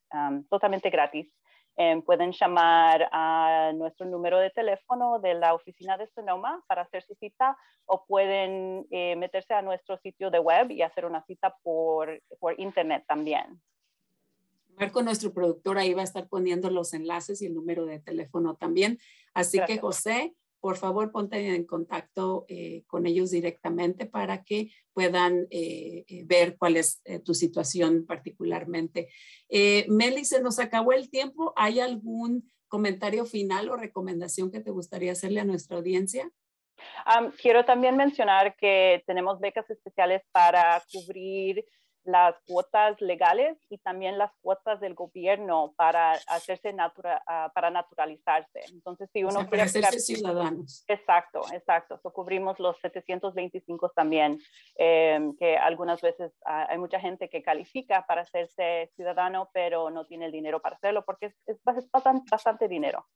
[0.49, 1.31] totalmente gratis.
[1.77, 7.03] Em, pueden llamar a nuestro número de teléfono de la oficina de Sonoma para hacer
[7.03, 11.55] su cita o pueden eh, meterse a nuestro sitio de web y hacer una cita
[11.63, 13.61] por, por internet también.
[14.79, 18.57] Marco, nuestro productor, ahí va a estar poniendo los enlaces y el número de teléfono
[18.57, 18.99] también.
[19.35, 25.47] Así que, José, por favor ponte en contacto eh, con ellos directamente para que puedan
[25.51, 29.09] eh, eh, ver cuál es tu situación particularmente.
[29.89, 31.53] Meli, se nos acabó el tiempo.
[31.57, 36.31] ¿Hay algún comentario final o recomendación que te gustaría hacerle a nuestra audiencia?
[37.43, 41.63] quiero también mencionar que tenemos becas especiales para cubrir
[42.05, 48.61] las cuotas legales y también las cuotas del gobierno para hacerse natura, ah, para naturalizarse.
[48.73, 50.85] Entonces, si uno quiere hacerse ciudadanos.
[50.89, 51.99] Exacto, exacto.
[52.03, 54.39] So, cubrimos los 725 también,
[54.77, 60.27] em, que algunas veces hay mucha gente que califica para hacerse ciudadano, pero no tiene
[60.27, 63.07] el dinero para hacerlo porque es, es bastante dinero.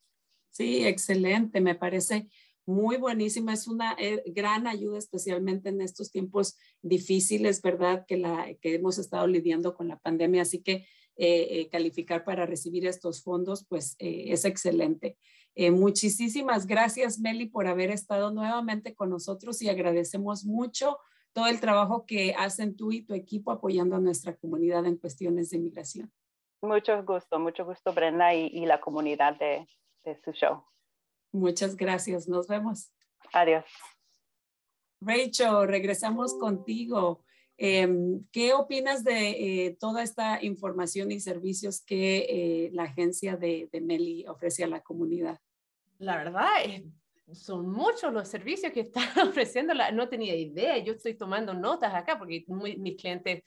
[0.50, 1.60] Sí, excelente.
[1.60, 2.28] Me parece
[2.66, 8.04] muy buenísima, es una eh, gran ayuda, especialmente en estos tiempos difíciles, ¿verdad?
[8.06, 12.46] Que, la, que hemos estado lidiando con la pandemia, así que eh, eh, calificar para
[12.46, 15.16] recibir estos fondos, pues es excelente.
[15.56, 20.98] muchísimas gracias, Meli, por haber estado nuevamente con nosotros y agradecemos mucho
[21.32, 25.50] todo el trabajo que hacen tú y tu equipo apoyando a nuestra comunidad en cuestiones
[25.50, 26.12] de inmigración.
[26.62, 29.68] Mucho gusto, mucho gusto, Brenda, y, y la comunidad de,
[30.04, 30.64] de su show.
[31.34, 32.28] Muchas gracias.
[32.28, 32.92] Nos vemos.
[33.32, 33.64] Adiós.
[35.00, 37.24] Rachel, regresamos contigo.
[37.56, 39.30] Em, ¿Qué opinas de
[39.66, 44.68] eh, toda esta información y servicios que eh, la agencia de, de, Meli ofrece a
[44.68, 45.40] la comunidad?
[45.98, 46.46] La verdad,
[47.32, 49.74] son muchos los servicios que están ofreciendo.
[49.92, 50.78] no tenía idea.
[50.78, 53.42] Yo estoy tomando notas acá porque mis clientes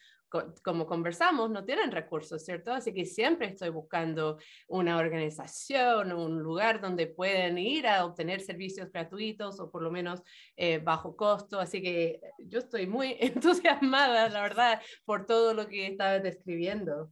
[0.63, 2.74] como conversamos, no tienen recursos, ¿cierto?
[2.74, 4.38] Así que siempre estoy buscando
[4.68, 10.22] una organización, un lugar donde pueden ir a obtener servicios gratuitos o por lo menos
[10.56, 11.60] eh, bajo costo.
[11.60, 17.12] Así que yo estoy muy entusiasmada, la verdad, por todo lo que estabas describiendo.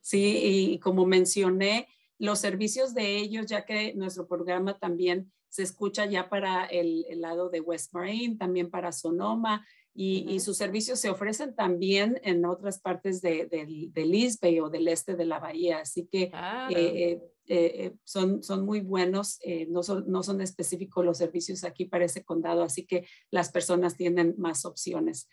[0.00, 6.06] Sí, y como mencioné, los servicios de ellos, ya que nuestro programa también se escucha
[6.06, 9.66] ya para el, lado de West Marine, también para Sonoma,
[10.00, 15.16] y, sus servicios se ofrecen también en otras partes de, de, de o del este
[15.16, 15.80] de la bahía.
[15.80, 16.30] Así que
[16.70, 22.04] eh, eh, son, son muy buenos, no, son, no son específicos los servicios aquí para
[22.04, 25.28] ese condado, así que las personas tienen más opciones.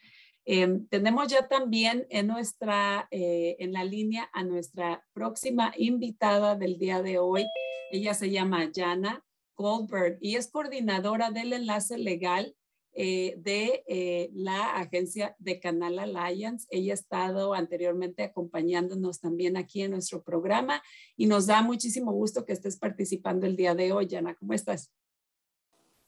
[0.47, 6.77] Em, tenemos ya también en nuestra, eh, en la línea a nuestra próxima invitada del
[6.77, 7.47] día de hoy.
[7.91, 9.23] Ella se llama Jana
[9.55, 12.55] Goldberg y es coordinadora del enlace legal
[12.97, 16.65] eh, de eh, la agencia de Canal Alliance.
[16.69, 20.81] Ella ha estado anteriormente acompañándonos también aquí en nuestro programa
[21.17, 24.07] y nos da muchísimo gusto que estés participando el día de hoy.
[24.09, 24.93] Jana, ¿cómo estás?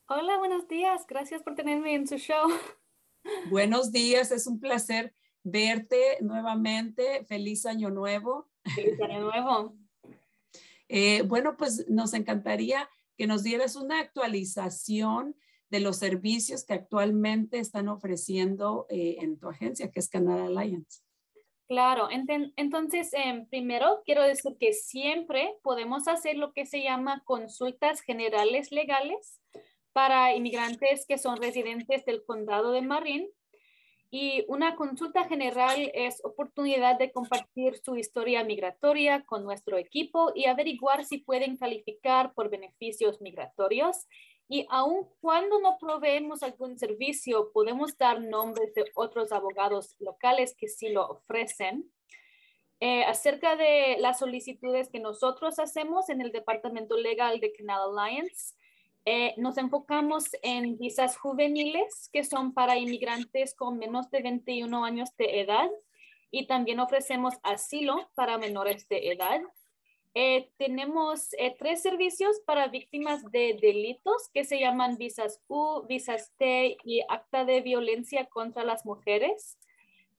[0.08, 1.06] Hola, buenos días.
[1.06, 2.48] Gracias por tenerme en su show.
[3.50, 7.26] Buenos días, es un placer verte nuevamente.
[7.26, 8.50] Feliz año nuevo.
[8.76, 9.76] Feliz año nuevo.
[10.88, 15.36] Eh, bueno, pues nos encantaría que nos dieras una actualización
[15.70, 21.02] de los servicios que actualmente están ofreciendo eh, en tu agencia, que es Canada Alliance.
[21.68, 22.08] Claro,
[22.56, 28.72] entonces em, primero quiero decir que siempre podemos hacer lo que se llama consultas generales
[28.72, 29.42] legales
[29.92, 33.28] para inmigrantes que son residentes del condado de Marin.
[34.10, 40.46] Y una consulta general es oportunidad de compartir su historia migratoria con nuestro equipo y
[40.46, 44.08] averiguar si pueden calificar por beneficios migratorios.
[44.50, 50.68] Y aun cuando no proveemos algún servicio, podemos dar nombres de otros abogados locales que
[50.68, 51.92] sí lo ofrecen.
[52.80, 58.56] Eh, acerca de las solicitudes que nosotros hacemos en el Departamento Legal de Canal Alliance,
[59.10, 65.16] eh, nos enfocamos en visas juveniles que son para inmigrantes con menos de 21 años
[65.18, 65.70] de edad
[66.30, 69.40] y también ofrecemos asilo para menores de edad.
[70.20, 76.34] Eh, tenemos eh, tres servicios para víctimas de delitos que se llaman visas U, visas
[76.40, 79.60] T y acta de violencia contra las mujeres.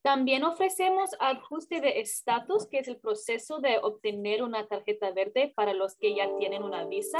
[0.01, 5.73] También ofrecemos ajuste de estatus, que es el proceso de obtener una tarjeta verde para
[5.73, 7.19] los que ya tienen una visa.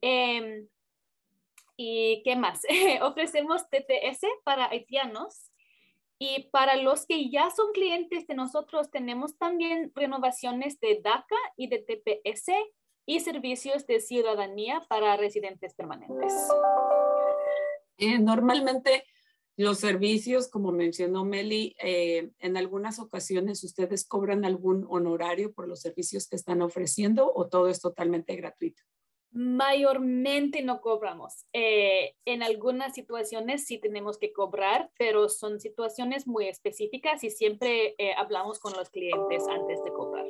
[0.00, 0.68] Em,
[1.76, 2.62] ¿Y qué más?
[3.02, 5.51] Ofrecemos TTS para haitianos.
[6.24, 11.66] Y para los que ya son clientes de nosotros, tenemos también renovaciones de DACA y
[11.66, 12.52] de TPS
[13.04, 16.32] y servicios de ciudadanía para residentes permanentes.
[17.96, 19.02] Eh, normalmente
[19.56, 25.80] los servicios, como mencionó Meli, eh, en algunas ocasiones ustedes cobran algún honorario por los
[25.80, 28.84] servicios que están ofreciendo o todo es totalmente gratuito
[29.32, 31.46] mayormente no cobramos.
[31.52, 37.94] Eh, en algunas situaciones sí tenemos que cobrar, pero son situaciones muy específicas y siempre
[37.98, 40.26] eh, hablamos con los clientes antes de cobrar.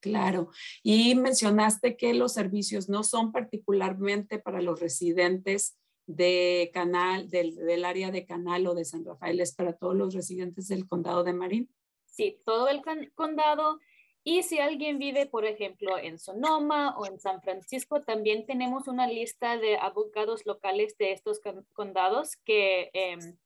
[0.00, 0.48] Claro.
[0.82, 7.84] Y mencionaste que los servicios no son particularmente para los residentes de Canal, del, del
[7.84, 11.34] área de Canal o de San Rafael, es para todos los residentes del condado de
[11.34, 11.70] Marín.
[12.06, 12.82] Sí, todo el
[13.14, 13.78] condado
[14.22, 19.06] y si alguien vive, por ejemplo, en Sonoma o en San Francisco, también tenemos una
[19.06, 21.40] lista de abogados locales de estos
[21.72, 23.38] condados que em,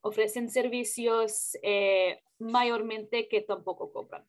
[0.00, 4.26] ofrecen servicios eh, mayormente que tampoco cobran.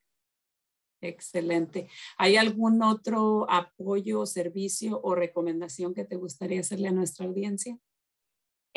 [1.02, 1.90] Excelente.
[2.18, 7.78] ¿Hay algún otro apoyo, servicio o recomendación que te gustaría hacerle a nuestra audiencia?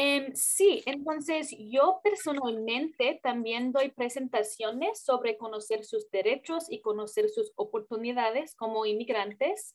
[0.02, 7.52] Em, sí, entonces yo personalmente también doy presentaciones sobre conocer sus derechos y conocer sus
[7.54, 9.74] oportunidades como inmigrantes.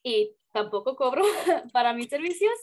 [0.04, 1.24] y tampoco cobro
[1.72, 2.54] para mis servicios.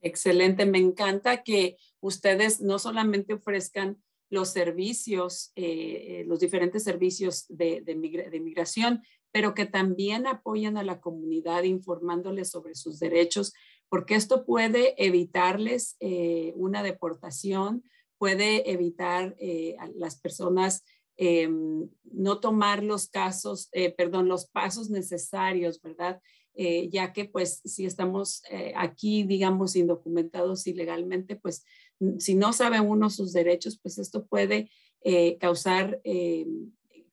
[0.00, 7.80] Excelente, me encanta que ustedes no solamente ofrezcan los servicios, eh, los diferentes servicios de,
[7.82, 13.54] de, migración, pero que también apoyan a la comunidad informándoles sobre sus derechos,
[13.88, 17.84] porque esto puede evitarles eh, una deportación,
[18.18, 20.84] puede evitar eh, a las personas
[21.16, 26.20] em, no tomar los casos, eh, perdón, los pasos necesarios, ¿verdad?
[26.56, 28.44] ya que pues si estamos
[28.76, 31.64] aquí, digamos, indocumentados ilegalmente, pues
[32.20, 34.70] si no sabe uno sus derechos, pues esto puede
[35.40, 36.00] causar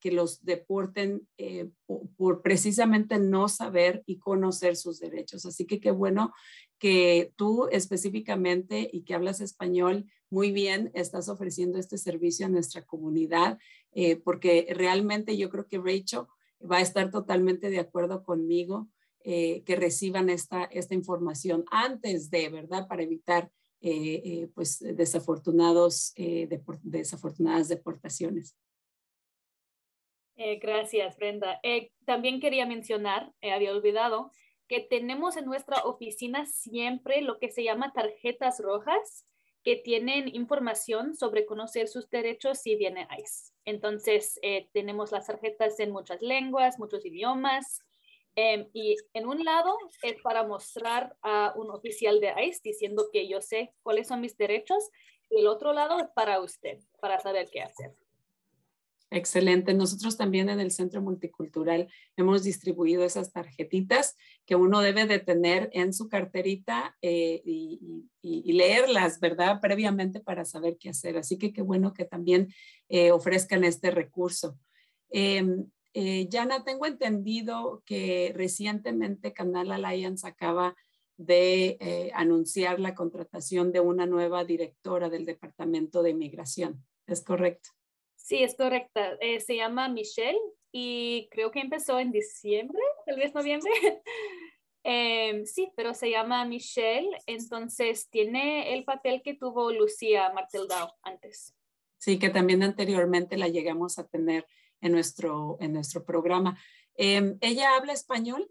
[0.02, 5.46] que los deporten eh, por, precisamente no saber y conocer sus derechos.
[5.46, 6.34] Así que qué bueno
[6.80, 12.84] que tú específicamente y que hablas español muy bien estás ofreciendo este servicio a nuestra
[12.84, 13.60] comunidad,
[13.94, 16.26] eh, porque realmente yo creo que Rachel
[16.60, 18.90] va a estar totalmente de acuerdo conmigo
[19.24, 22.88] eh, que reciban esta, esta información antes de, ¿verdad?
[22.88, 23.52] Para evitar
[24.54, 26.14] pues desafortunados,
[26.84, 28.56] desafortunadas deportaciones.
[30.44, 31.60] Eh, gracias, Brenda.
[31.62, 34.32] Eh, también quería mencionar, eh, había olvidado,
[34.68, 39.28] que tenemos en nuestra oficina siempre lo que se llama tarjetas rojas
[39.64, 43.54] que tienen información sobre conocer sus derechos si viene ICE.
[43.66, 44.40] Entonces,
[44.74, 47.84] tenemos las tarjetas en muchas lenguas, muchos idiomas.
[48.36, 53.28] Em, y en un lado es para mostrar a un oficial de ICE diciendo que
[53.28, 54.90] yo sé cuáles son mis derechos.
[55.30, 57.94] Y el otro lado es para usted, para saber qué hacer.
[59.14, 59.74] Excelente.
[59.74, 65.70] Nosotros también en el Centro Multicultural hemos distribuido esas tarjetitas que uno debe de tener
[65.74, 68.08] en su carterita eh, y,
[68.54, 69.60] leerlas, ¿verdad?
[69.62, 71.18] Previamente para saber qué hacer.
[71.18, 72.54] Así que qué bueno que también
[72.88, 74.58] eh, ofrezcan este recurso.
[75.10, 80.74] Em, eh, Yana, tengo entendido que recientemente Canal Alliance acaba
[81.18, 86.86] de anunciar la contratación de una nueva directora del Departamento de Inmigración.
[87.06, 87.72] ¿Es correcto?
[88.32, 89.18] Sí, es correcta.
[89.20, 90.40] Eh, se llama Michelle
[90.72, 93.72] y creo que empezó en diciembre, tal vez noviembre.
[94.84, 101.54] Em, sí, pero se llama Michelle, entonces tiene el papel que tuvo Lucía Marteldao antes.
[102.00, 104.48] Sí, que también anteriormente la llegamos a tener
[104.80, 106.58] en nuestro, en nuestro programa.
[106.96, 108.50] Em, ¿Ella habla español?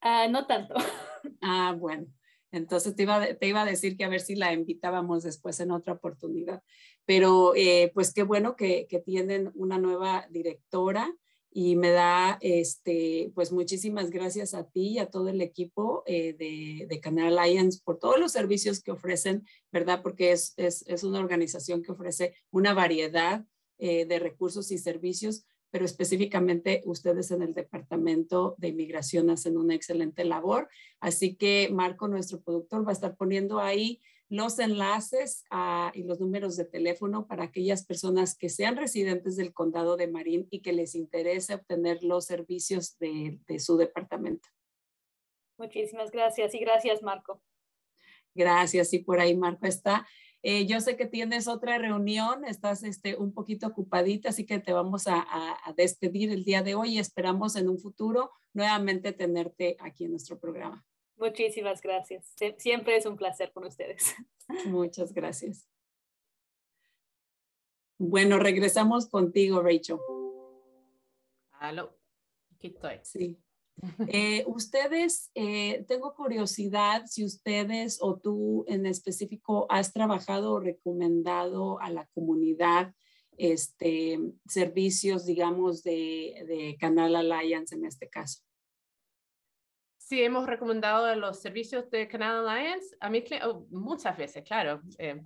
[0.00, 0.74] Ah, no tanto.
[1.40, 2.08] Ah, bueno.
[2.52, 5.70] Entonces te iba, te iba a decir que a ver si la invitábamos después en
[5.70, 6.62] otra oportunidad.
[7.04, 11.14] Pero eh, pues qué bueno que, tienen una nueva directora
[11.52, 16.34] y me da, este, pues muchísimas gracias a ti y a todo el equipo eh,
[16.34, 20.02] de, de, Canal Alliance por todos los servicios que ofrecen, ¿verdad?
[20.02, 23.44] Porque es, es, es una organización que ofrece una variedad
[23.82, 29.74] eh, de recursos y servicios pero específicamente ustedes en el Departamento de Inmigración hacen una
[29.74, 30.68] excelente labor.
[31.00, 36.20] Así que Marco, nuestro productor, va a estar poniendo ahí los enlaces ah, y los
[36.20, 40.72] números de teléfono para aquellas personas que sean residentes del condado de Marín y que
[40.72, 44.48] les interese obtener los servicios de, de su departamento.
[45.58, 47.42] Muchísimas gracias y gracias, Marco.
[48.34, 48.92] Gracias.
[48.94, 50.06] Y por ahí Marco está.
[50.42, 54.72] Eh, yo sé que tienes otra reunión, estás este, un poquito ocupadita, así que te
[54.72, 55.26] vamos a,
[55.76, 60.38] despedir el día de hoy y esperamos en un futuro nuevamente tenerte aquí en nuestro
[60.38, 60.84] programa.
[61.16, 62.34] Muchísimas gracias.
[62.56, 64.14] Siempre es un placer con ustedes.
[64.66, 65.68] Muchas gracias.
[67.98, 69.98] Bueno, regresamos contigo, Rachel.
[71.52, 71.94] Aló,
[72.54, 73.00] aquí estoy.
[73.02, 73.38] Sí.
[74.08, 81.80] Eh, ustedes, eh, tengo curiosidad si ustedes o tú en específico has trabajado o recomendado
[81.80, 82.94] a la comunidad
[83.36, 88.42] este, servicios, digamos, de, de Canal Alliance en este caso.
[89.96, 94.82] Sí, hemos recomendado los servicios de Canal Alliance a mí oh, muchas veces, claro.
[94.98, 95.22] Eh,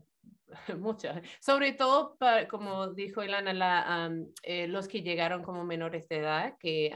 [0.78, 1.22] muchas.
[1.40, 2.16] Sobre todo,
[2.51, 4.11] como dijo Ilana, la,
[4.42, 6.92] eh, los que llegaron como menores de edad, que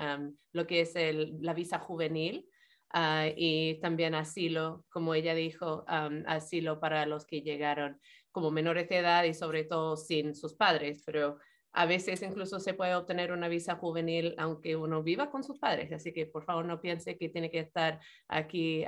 [0.52, 0.94] lo que es
[1.40, 2.48] la visa juvenil
[2.90, 5.84] ah, y también asilo, como ella dijo,
[6.26, 11.02] asilo para los que llegaron como menores de edad y sobre todo sin sus padres,
[11.04, 11.38] pero
[11.72, 15.92] a veces incluso se puede obtener una visa juvenil aunque uno viva con sus padres,
[15.92, 18.84] así que por favor no piense que tiene que estar aquí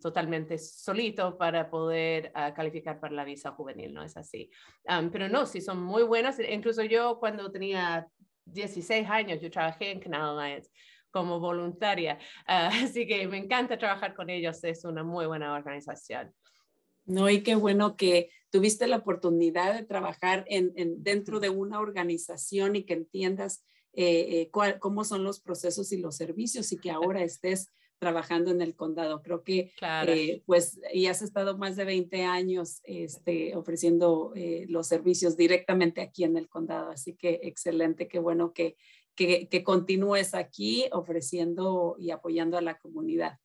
[0.00, 4.50] totalmente solito para poder ah, calificar para la visa juvenil, no es así.
[5.12, 8.06] pero no, sí son muy buenas, incluso yo cuando tenía
[8.44, 10.70] 16 años, yo trabajé en Canal Alliance
[11.10, 16.32] como voluntaria, así que me encanta trabajar con ellos, es una muy buena organización.
[17.10, 22.76] No, y qué bueno que tuviste la oportunidad de trabajar en, dentro de una organización
[22.76, 27.24] y que entiendas eh, eh, cómo son los procesos y los servicios y que ahora
[27.24, 29.22] estés trabajando en el condado.
[29.22, 29.72] Creo que,
[30.06, 34.32] eh, pues, y has estado más de 20 años este, ofreciendo
[34.68, 36.90] los servicios directamente aquí en el condado.
[36.90, 38.76] Así que excelente, qué bueno que,
[39.16, 43.38] que, que continúes aquí ofreciendo y apoyando a la comunidad.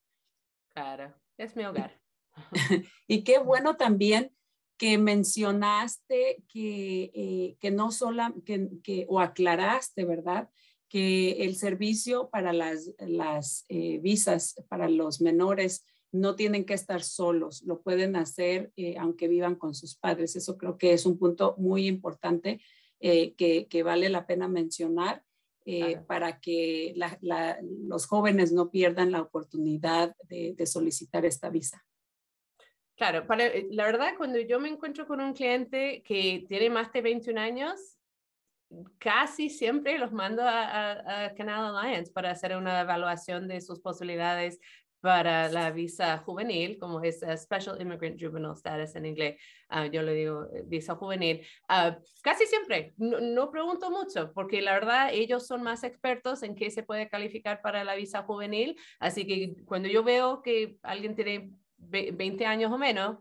[0.75, 2.04] Claro, es mi hogar.
[3.07, 4.31] y qué bueno también
[4.77, 10.49] que mencionaste que, eh, que no solo, que, que, o aclaraste, ¿verdad?
[10.89, 17.03] Que el servicio para las, las eh, visas para los menores no tienen que estar
[17.03, 20.35] solos, lo pueden hacer eh, aunque vivan con sus padres.
[20.35, 22.61] Eso creo que es un punto muy importante
[22.99, 25.23] que, que, vale la pena mencionar.
[26.07, 31.85] para que la, la, los jóvenes no pierdan la oportunidad de, de solicitar esta visa.
[32.95, 36.91] Claro, para, eh, la verdad, cuando yo me encuentro con un cliente que tiene más
[36.93, 37.97] de 21 años,
[38.97, 44.59] casi siempre los mando a, Canal Alliance para hacer una evaluación de sus posibilidades
[45.01, 49.39] para la visa juvenil, como es uh, Special Immigrant Juvenile Status en inglés,
[49.69, 51.93] uh, yo le digo eh, visa juvenil, uh,
[52.23, 56.71] casi siempre, no, no, pregunto mucho, porque la verdad ellos son más expertos en qué
[56.71, 61.51] se puede calificar para la visa juvenil, así que cuando yo veo que alguien tiene
[61.77, 63.17] 20 años o menos,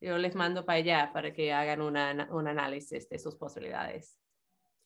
[0.00, 4.16] yo les mando para allá para que hagan una, un análisis de sus posibilidades.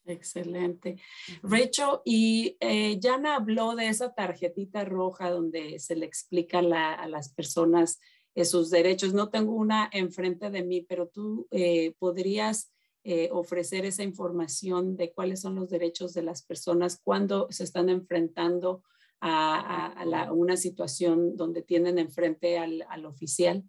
[0.04, 0.96] Excelente.
[1.42, 7.32] Rachel, y eh, Jana habló de esa tarjetita roja donde se le explica a las
[7.32, 8.00] personas
[8.34, 9.14] eh, sus derechos.
[9.14, 12.72] No tengo una enfrente de mí, pero tú eh, podrías
[13.04, 17.88] eh, ofrecer esa información de cuáles son los derechos de las personas cuando se están
[17.88, 18.84] enfrentando
[19.22, 23.62] a, una situación donde tienen enfrente al, al, oficial?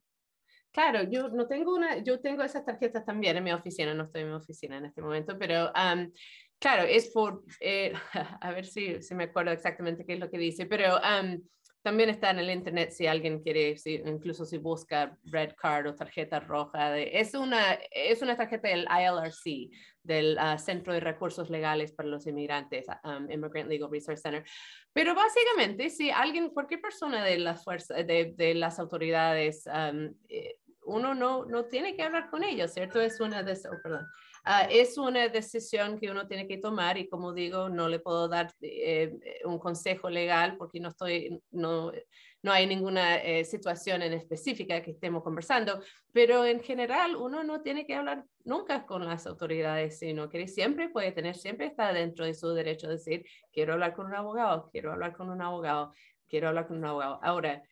[0.72, 4.24] Claro, yo no tengo una, yo tengo esas tarjetas también en mi oficina, no estoy
[4.24, 6.12] en mi oficina en este momento, pero um,
[6.58, 7.93] claro, es por, eh,
[8.41, 11.39] a ver si, si, me acuerdo exactamente qué es lo que dice, pero um,
[11.84, 13.75] también está en el internet si alguien quiere,
[14.05, 16.97] incluso si busca red card o tarjeta roja.
[16.97, 19.69] Es, una, es una tarjeta del ILRC,
[20.01, 24.45] del uh, Centro de Recursos Legales para los Inmigrantes, um, Immigrant Legal Resource Center.
[24.93, 30.55] Pero básicamente, si alguien, cualquier persona de las fuerzas, de, de las autoridades, um, eh,
[30.86, 33.01] uno no, no tiene que hablar con ellos, ¿cierto?
[33.01, 34.07] Es una de, oh, perdón.
[34.45, 38.27] Uh, es una decisión que uno tiene que tomar y como digo, no le puedo
[38.27, 41.93] dar eh, un consejo legal porque no estoy, no,
[42.41, 45.81] no hay ninguna eh, situación en específica que estemos conversando,
[46.11, 50.89] pero en general uno no tiene que hablar nunca con las autoridades, sino que siempre
[50.89, 54.69] puede tener, siempre está dentro de su derecho de decir, quiero hablar con un abogado,
[54.73, 55.93] quiero hablar con un abogado,
[56.27, 57.17] quiero hablar con un abogado.
[57.23, 57.63] Ahora,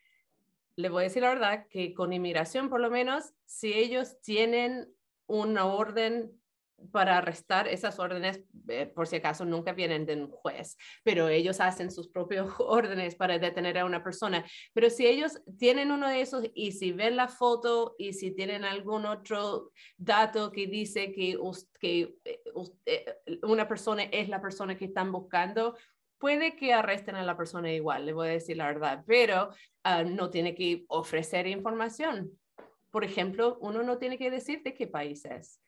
[0.78, 4.88] le voy a decir la verdad que con inmigración, por lo menos, si ellos tienen
[5.28, 6.41] una orden
[6.92, 11.60] para arrestar esas órdenes, eh, por si acaso nunca vienen de un juez, pero ellos
[11.60, 14.46] hacen sus propios órdenes para detener a una persona.
[14.74, 18.64] Pero si ellos tienen uno de esos y si ven la foto y si tienen
[18.64, 21.38] algún otro dato que dice que,
[21.80, 22.42] que eh,
[22.86, 23.06] eh,
[23.44, 25.76] una persona es la persona que están buscando,
[26.22, 29.50] puede que arresten a la persona igual, le voy a decir la verdad, pero
[29.84, 32.32] uh, no tiene que ofrecer información.
[32.92, 35.60] Por ejemplo, uno no tiene que decir de qué país es.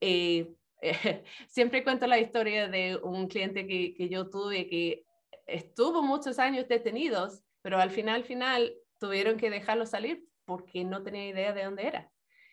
[0.00, 0.54] Eh,
[1.48, 5.04] siempre cuento la historia de un cliente que, que, yo tuve que
[5.46, 11.28] estuvo muchos años detenidos, pero al final, final tuvieron que dejarlo salir porque no tenía
[11.28, 12.10] idea de dónde era.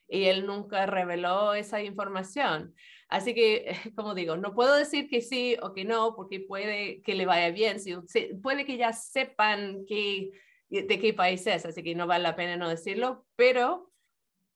[0.07, 2.75] Y él nunca reveló esa información.
[3.07, 7.15] Así que, como digo, no puedo decir que sí o que no, porque puede que
[7.15, 7.95] le vaya bien, si,
[8.41, 10.31] puede que ya sepan que,
[10.69, 13.91] de qué país es, así que no vale la pena no decirlo, pero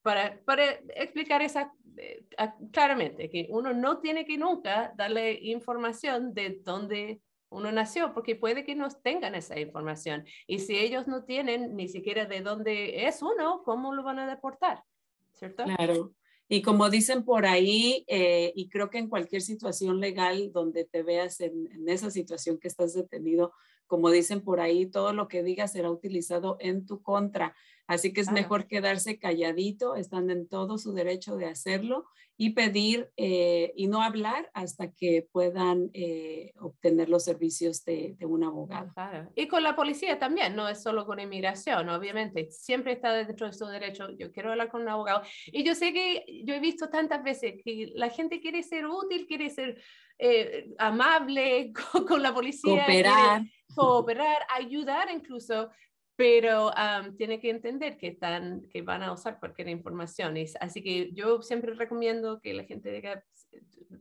[0.02, 0.66] para, para
[0.96, 2.26] explicar esa eh,
[2.72, 8.64] claramente, que uno no tiene que nunca darle información de dónde uno nació, porque puede
[8.64, 10.24] que no tengan esa información.
[10.48, 14.30] Y si ellos no tienen ni siquiera de dónde es uno, ¿cómo lo van a
[14.30, 14.84] deportar?
[15.34, 15.64] ¿Cierto?
[15.64, 16.14] Claro.
[16.48, 21.04] Y como dicen por ahí, eh, y creo que en cualquier situación legal donde te
[21.04, 23.54] veas en, en, esa situación que estás detenido,
[23.88, 27.56] como dicen por ahí, todo lo que digas será utilizado en tu contra.
[27.90, 32.06] Así que es mejor quedarse calladito, están en todo su derecho de hacerlo
[32.38, 38.26] y pedir eh, y no hablar hasta que puedan eh, obtener los servicios de, de
[38.28, 38.94] un abogado.
[38.94, 39.32] Claro.
[39.36, 43.54] Y con la policía también, no es solo con inmigración, obviamente, siempre está dentro de
[43.54, 44.08] su derecho.
[44.20, 45.24] Yo quiero hablar con un abogado.
[45.48, 49.26] Y yo sé que yo he visto tantas veces que la gente quiere ser útil,
[49.26, 49.82] quiere ser
[50.20, 52.86] eh, amable con, con, la policía.
[52.86, 53.42] Cooperar.
[53.76, 55.72] Cooperar, ayudar incluso,
[56.20, 56.74] pero
[57.18, 60.36] tiene que entender que, están, que van a usar cualquier información.
[60.36, 63.24] Y, así que yo siempre recomiendo que la gente diga,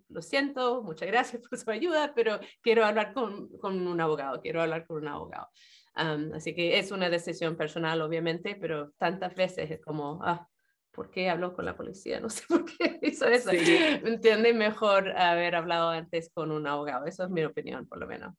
[0.08, 4.60] lo siento, muchas gracias por su ayuda, pero quiero hablar con, con un abogado, quiero
[4.60, 5.48] hablar con un abogado.
[5.94, 10.48] así que es una decisión personal, obviamente, pero tantas veces es como, ah,
[10.90, 12.18] ¿por qué habló con la policía?
[12.20, 13.52] No sé por qué hizo eso.
[13.52, 13.78] Sí.
[14.02, 14.52] ¿Me entiende?
[14.54, 17.06] Mejor haber hablado antes con un abogado.
[17.06, 18.34] Eso es mi opinión, por lo menos.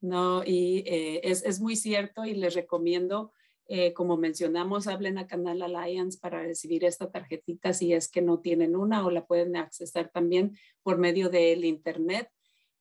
[0.00, 3.32] No, y eh, es, es, muy cierto y les recomiendo,
[3.66, 8.40] eh, como mencionamos, hablen a Canal Alliance para recibir esta tarjetita si es que no
[8.40, 12.30] tienen una o la pueden accesar también por medio del Internet.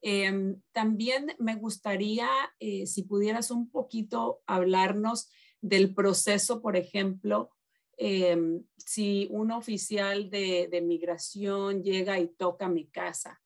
[0.02, 7.50] Em, también me gustaría, eh, si pudieras un poquito hablarnos del proceso, por ejemplo,
[7.98, 13.42] em, si un oficial de, de migración llega y toca mi casa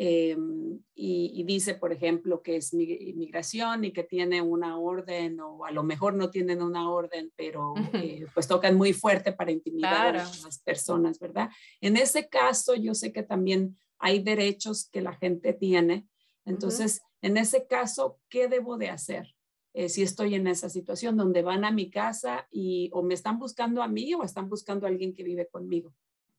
[0.00, 5.72] Em, y, dice, por ejemplo, que es inmigración y que tiene una orden o a
[5.72, 10.24] lo mejor no tienen una orden, pero eh, pues tocan muy fuerte para intimidar a
[10.24, 11.50] las personas, ¿verdad?
[11.80, 16.06] En ese caso, yo sé que también hay derechos que la gente tiene.
[16.44, 19.34] Entonces, en ese caso, ¿qué debo de hacer?
[19.74, 23.40] Eh, si estoy en esa situación donde van a mi casa y o me están
[23.40, 25.92] buscando a mí o están buscando a alguien que vive conmigo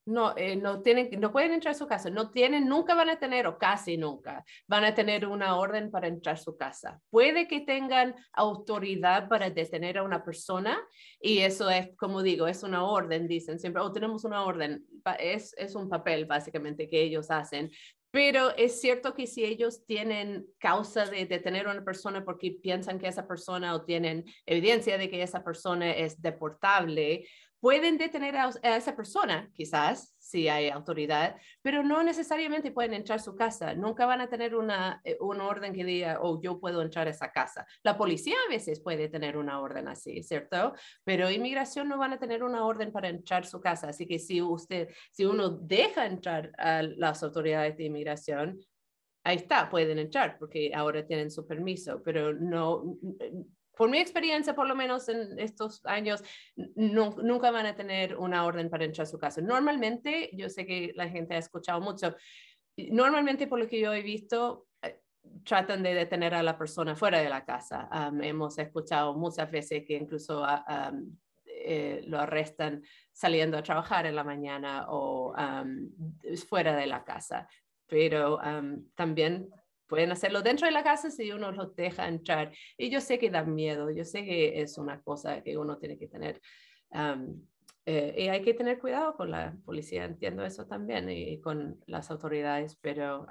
[0.09, 3.19] no, eh, no, tienen, no pueden entrar a su casa, no tienen, nunca van a
[3.19, 6.99] tener, o casi nunca, van a tener una orden para entrar a su casa.
[7.09, 10.79] Puede que tengan autoridad para detener a una persona
[11.21, 14.83] y eso es, como digo, es una orden, dicen siempre, o oh, tenemos una orden,
[15.19, 17.71] es, es un papel básicamente que ellos hacen,
[18.11, 22.97] pero es cierto que si ellos tienen causa de detener a una persona porque piensan
[22.97, 27.27] que esa persona o tienen evidencia de que esa persona es deportable,
[27.59, 33.21] pueden detener a, esa persona, quizás, si hay autoridad, pero no necesariamente pueden entrar a
[33.21, 33.73] su casa.
[33.73, 37.31] Nunca van a tener una, eh, orden que diga, oh, yo puedo entrar a esa
[37.31, 37.65] casa.
[37.83, 40.73] La policía a veces puede tener una orden así, ¿cierto?
[41.03, 43.89] Pero inmigración no van a tener una orden para entrar a su casa.
[43.89, 48.59] Así que si usted, si uno deja entrar a las autoridades de inmigración,
[49.23, 52.97] ahí está, pueden entrar porque ahora tienen su permiso, pero no,
[53.79, 56.21] por mi experiencia, por lo menos en estos años,
[56.75, 59.39] nunca van a tener una orden para entrar a su casa.
[59.39, 62.13] Normalmente, yo sé que la gente ha escuchado mucho,
[62.75, 64.99] normalmente por lo que yo he visto, eh,
[65.45, 67.87] tratan de detener a la persona fuera de la casa.
[68.21, 70.45] hemos escuchado muchas veces que incluso
[71.45, 75.33] eh, lo arrestan saliendo a trabajar en la mañana o
[76.49, 77.47] fuera de la casa.
[77.87, 78.41] Pero
[78.93, 79.49] también
[79.89, 82.53] pueden hacerlo dentro de la casa si uno los deja entrar.
[82.77, 85.97] Y yo sé que da miedo, yo sé que es una cosa que uno tiene
[85.97, 86.39] que tener.
[87.85, 92.11] Eh, y hay que tener cuidado con la policía, entiendo eso también, y, con las
[92.11, 93.25] autoridades, pero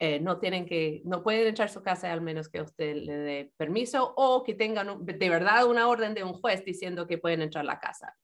[0.00, 3.16] eh, no tienen que, no pueden entrar a su casa al menos que usted le
[3.16, 7.42] dé permiso o que tengan de verdad una orden de un juez diciendo que pueden
[7.42, 8.16] entrar a la casa.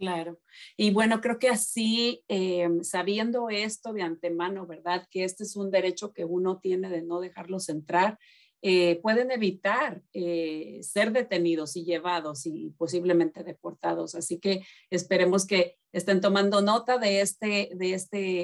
[0.00, 0.40] Claro.
[0.78, 5.06] Y bueno, creo que así, em, sabiendo esto de antemano, ¿verdad?
[5.10, 8.18] Que este es un derecho que uno tiene de no dejarlos entrar,
[8.62, 14.14] eh, pueden evitar eh, ser detenidos y llevados y posiblemente deportados.
[14.14, 18.40] Así que esperemos que estén tomando nota de este, de este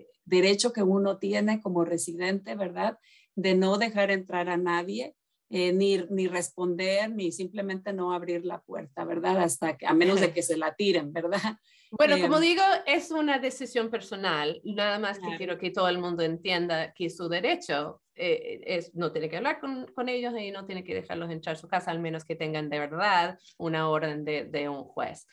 [0.00, 2.98] eh, derecho que uno tiene como residente, ¿verdad?
[3.34, 5.14] De no dejar entrar a nadie
[5.50, 9.38] eh, ni, ni, responder, ni simplemente no abrir la puerta, ¿verdad?
[9.38, 11.40] Hasta que, a menos de que se la tiren, ¿verdad?
[11.90, 14.60] Bueno, como em, digo, es una decisión personal.
[14.62, 19.10] Nada más que quiero que todo el mundo entienda que su derecho eh, es, no
[19.10, 21.90] tiene que hablar con, con, ellos y no tiene que dejarlos entrar a su casa,
[21.90, 25.26] al menos que tengan de verdad una orden de, de un juez.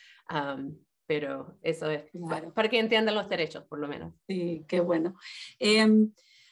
[1.06, 2.06] pero eso es
[2.54, 4.14] para que entiendan los derechos, por lo menos.
[4.26, 5.16] Sí, qué bueno.
[5.60, 5.86] Eh,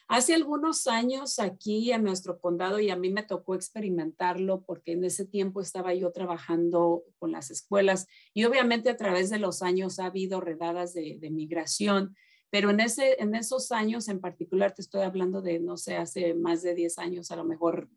[0.06, 5.04] Hace algunos años aquí en nuestro condado y a mí me tocó experimentarlo porque en
[5.04, 9.98] ese tiempo estaba yo trabajando con las escuelas y obviamente a través de los años
[9.98, 12.14] ha habido redadas de, migración,
[12.50, 16.34] pero en, ese, en esos años en particular, te estoy hablando de, no sé, hace
[16.34, 17.88] más de 10 años, a lo mejor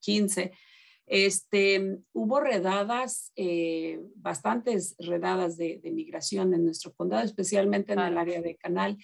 [0.00, 0.52] 15,
[1.06, 8.40] este, hubo redadas, eh, bastantes redadas de, migración en nuestro condado, especialmente en el área
[8.40, 8.96] de Canal.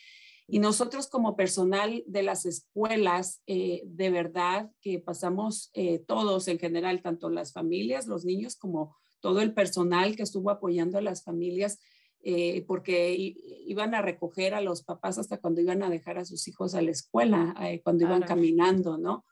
[0.51, 6.59] Y nosotros como personal de las escuelas, eh, de verdad que pasamos eh, todos en
[6.59, 11.22] general, tanto las familias, los niños, como todo el personal que estuvo apoyando a las
[11.22, 11.78] familias,
[12.22, 13.34] eh, porque
[13.64, 16.82] iban a recoger a los papás hasta cuando iban a dejar a sus hijos a
[16.82, 19.24] la escuela, cuando iban caminando, ¿no?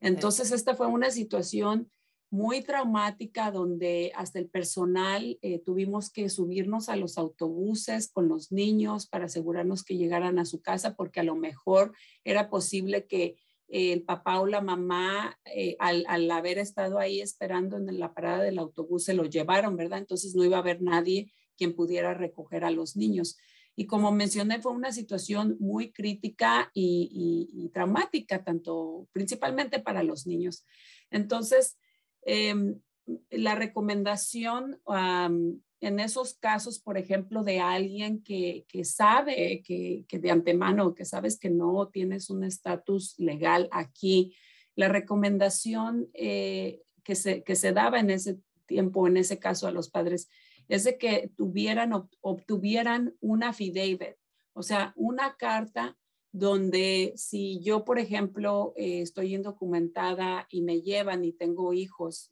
[0.00, 1.90] Entonces, esta fue una situación
[2.30, 8.50] muy traumática donde hasta el personal eh, tuvimos que subirnos a los autobuses con los
[8.50, 13.36] niños para asegurarnos que llegaran a su casa porque a lo mejor era posible que
[13.68, 18.42] el papá o la mamá eh, al, al, haber estado ahí esperando en la parada
[18.42, 19.98] del autobús se lo llevaron, ¿verdad?
[19.98, 23.36] Entonces no iba a haber nadie quien pudiera recoger a los niños.
[23.74, 27.10] Y como mencioné, fue una situación muy crítica y,
[27.52, 30.64] y, y traumática, tanto principalmente para los niños.
[31.10, 31.76] Entonces,
[32.28, 32.80] Em,
[33.30, 34.80] la recomendación
[35.80, 41.38] en esos casos, por ejemplo, de alguien que, sabe que, que, de antemano, que sabes
[41.38, 44.34] que no tienes un estatus legal aquí,
[44.74, 49.72] la recomendación eh, que, se, que se daba en ese tiempo, en ese caso a
[49.72, 50.28] los padres,
[50.68, 54.16] es de que tuvieran, obtuvieran una affidavit,
[54.52, 55.96] o sea, una carta
[56.36, 62.30] donde si yo, por ejemplo, eh, estoy indocumentada y me llevan y tengo hijos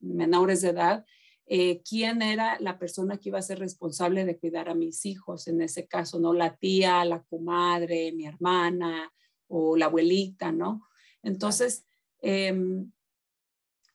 [0.00, 1.04] menores de edad,
[1.46, 5.48] eh, quién era la persona que iba a ser responsable de cuidar a mis hijos,
[5.48, 6.32] en ese caso, ¿no?
[6.32, 9.12] La tía, la comadre, mi hermana
[9.48, 10.86] o la abuelita, ¿no?
[11.24, 11.84] Entonces,
[12.20, 12.92] em,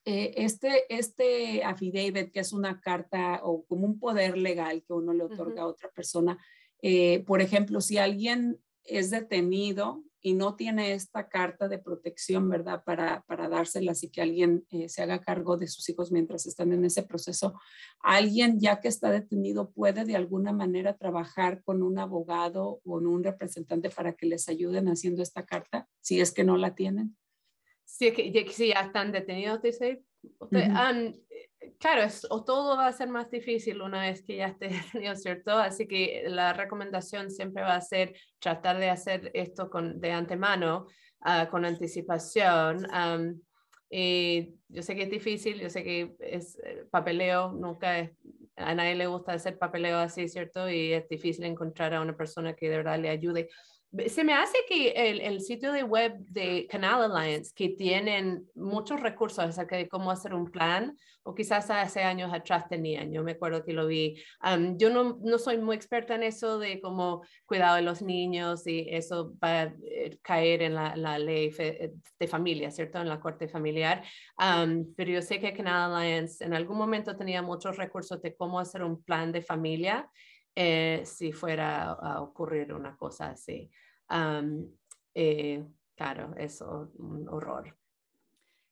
[0.04, 5.14] eh, este, este affidavit, que es una carta o como un poder legal que uno
[5.14, 6.38] le otorga a otra persona,
[7.26, 12.84] por ejemplo, si alguien es detenido y no tiene esta carta de protección, ¿verdad?
[12.84, 16.74] Para, para dársela así que alguien eh, se haga cargo de sus hijos mientras están
[16.74, 17.54] en ese proceso.
[18.00, 23.08] Alguien ya que está detenido puede de alguna manera trabajar con un abogado o con
[23.08, 27.16] un representante para que les ayuden haciendo esta carta, si es que no la tienen.
[27.86, 30.04] Sí, que, si ya están detenidos, dice,
[31.80, 34.70] claro, o todo va a ser más difícil una vez que ya esté
[35.16, 35.52] ¿cierto?
[35.52, 40.88] Así que la recomendación siempre va a ser tratar de hacer esto con, de antemano,
[41.26, 42.88] uh, con anticipación.
[43.90, 48.12] Y yo sé que es difícil, yo sé que es eh, papeleo, nunca es,
[48.58, 50.70] a nadie le gusta hacer papeleo así, ¿cierto?
[50.70, 53.50] Y es difícil encontrar a una persona que de verdad le ayude
[54.08, 59.00] se me hace que el, el, sitio de web de Canal Alliance, que tienen muchos
[59.00, 63.34] recursos acerca de cómo hacer un plan, o quizás hace años atrás tenían, yo me
[63.34, 64.16] acuerdo que lo vi.
[64.78, 68.88] yo no, no, soy muy experta en eso de cómo cuidado de los niños y
[68.90, 73.00] eso va a eh, caer en la, la ley eh, de familia, ¿cierto?
[73.00, 74.04] En la corte familiar.
[74.96, 78.84] pero yo sé que Canal Alliance en algún momento tenía muchos recursos de cómo hacer
[78.84, 80.10] un plan de familia
[80.60, 83.70] eh, si fuera a ocurrir una cosa así.
[85.14, 87.78] Eh, claro, eso, un horror.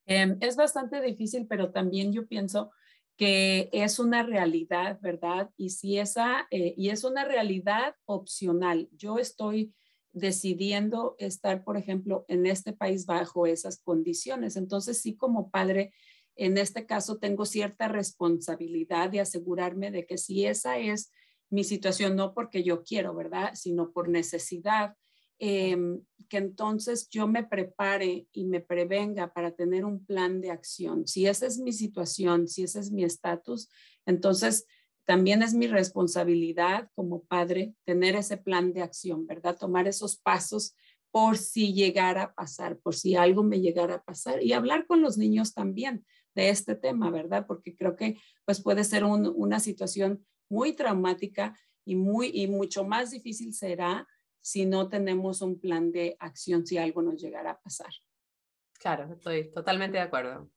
[0.06, 2.72] Em, es bastante difícil, pero también yo pienso
[3.18, 5.50] que es una realidad, ¿verdad?
[5.58, 8.90] Y si esa, eh, y es una realidad opcional.
[8.92, 9.74] Yo estoy
[10.12, 14.56] decidiendo estar, por ejemplo, en este país bajo esas condiciones.
[14.56, 15.94] Entonces, sí, como padre,
[16.36, 21.12] en este caso tengo cierta responsabilidad de asegurarme de que si esa es
[21.50, 23.52] mi situación, no porque yo quiero, ¿verdad?
[23.56, 24.96] Sino por necesidad.
[25.40, 31.08] Em, que entonces yo me prepare y me prevenga para tener un plan de acción.
[31.08, 33.70] Si esa es mi situación, si ese es mi estatus,
[34.06, 34.66] entonces
[35.06, 39.58] también es mi responsabilidad como padre tener ese plan de acción, ¿verdad?
[39.58, 40.76] Tomar esos pasos
[41.12, 45.02] por si llegara a pasar, por si algo me llegara a pasar y hablar con
[45.02, 47.46] los niños también de este tema, ¿verdad?
[47.48, 53.12] Porque creo que pues puede ser una situación muy traumática y, muy, y mucho más
[53.12, 54.08] difícil será
[54.46, 57.90] si no tenemos un plan de acción si algo nos llegara a pasar.
[58.80, 60.52] Claro, estoy totalmente de acuerdo.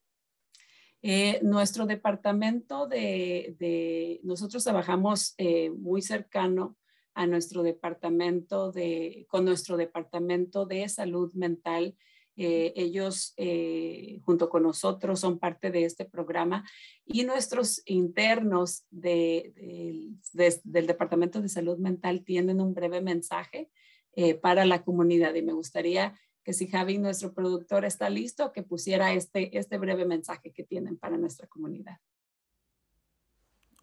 [1.01, 6.77] Eh, nuestro departamento de, nosotros trabajamos eh, muy cercano
[7.15, 11.97] a nuestro departamento de, con nuestro departamento de salud mental
[12.41, 16.65] eh, ellos, eh, junto con nosotros, son parte de este programa
[17.05, 20.15] y nuestros internos del
[20.63, 23.71] Departamento de Salud Mental tienen un breve mensaje
[24.13, 28.63] eh, para la comunidad y me gustaría que si Javi, nuestro productor, está listo, que
[28.63, 31.99] pusiera este, este breve mensaje que tienen para nuestra comunidad.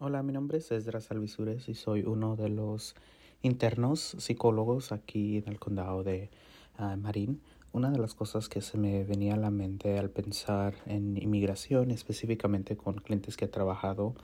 [0.00, 2.96] Hola, mi nombre es Esdras Salvisures y soy uno de los
[3.42, 6.30] internos psicólogos aquí en el condado de
[6.78, 7.42] ah, Marín.
[7.76, 11.90] Una de las cosas que se me venía a la mente al pensar en inmigración,
[11.90, 14.14] específicamente con clientes que he trabajado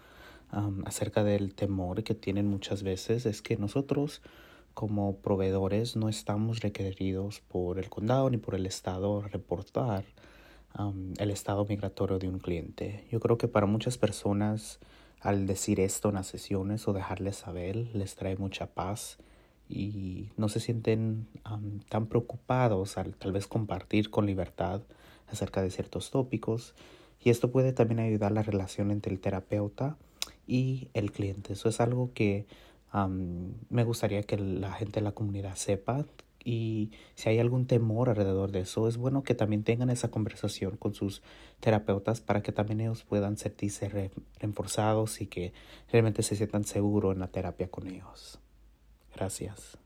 [0.87, 4.23] acerca del temor que tienen muchas veces, es que nosotros
[4.73, 10.07] como proveedores no estamos requeridos por el condado ni por el estado a reportar
[11.19, 13.07] el estado migratorio de un cliente.
[13.11, 14.81] Yo creo que para muchas personas
[15.21, 19.19] al decir esto en las sesiones o dejarles saber les trae mucha paz
[19.73, 21.27] y no se sienten
[21.89, 24.83] tan preocupados al tal vez compartir con libertad
[25.29, 26.75] acerca de ciertos tópicos
[27.25, 29.97] y esto puede también ayudar la relación entre el terapeuta
[30.47, 31.55] y el cliente.
[31.55, 32.47] Eso es algo que
[33.71, 36.05] me gustaría que la gente de la comunidad sepa
[36.45, 40.77] y si hay algún temor alrededor de eso, es bueno que también tengan esa conversación
[40.77, 41.23] con sus
[41.61, 44.11] terapeutas para que también ellos puedan sentirse
[44.41, 45.53] reforzados y que
[45.91, 48.41] realmente se sientan seguros en la terapia con ellos.
[49.15, 49.79] Gracias.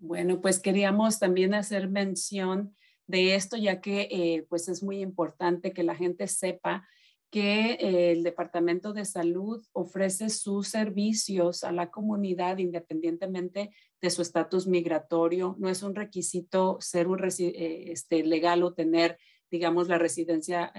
[0.00, 2.76] Bueno, pues queríamos también hacer mención
[3.08, 6.86] de esto, ya que eh, pues es muy importante que la gente sepa
[7.30, 13.70] que eh, el Departamento de Salud ofrece sus servicios a la comunidad independientemente
[14.00, 15.56] de su estatus migratorio.
[15.58, 19.18] No es un requisito ser un eh, este, legal o tener,
[19.50, 20.72] digamos, la residencia,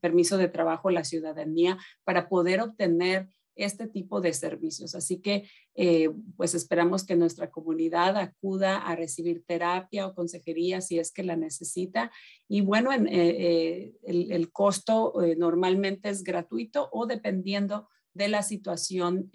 [0.00, 3.28] permiso de trabajo, la ciudadanía, para poder obtener
[3.58, 4.94] este tipo de servicios.
[4.94, 10.98] Así que, eh, pues esperamos que nuestra comunidad acuda a recibir terapia o consejería si
[10.98, 12.10] es que la necesita.
[12.48, 19.30] Y bueno, en, eh, eh, el, costo normalmente es gratuito o dependiendo de la situación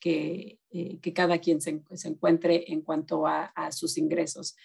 [0.00, 0.58] que,
[1.14, 4.56] cada quien se, encuentre en cuanto a sus ingresos.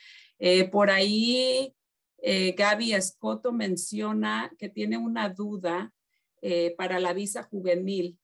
[0.71, 1.73] por ahí,
[2.21, 5.91] Gaby Escoto menciona que tiene una duda
[6.77, 8.19] para la visa juvenil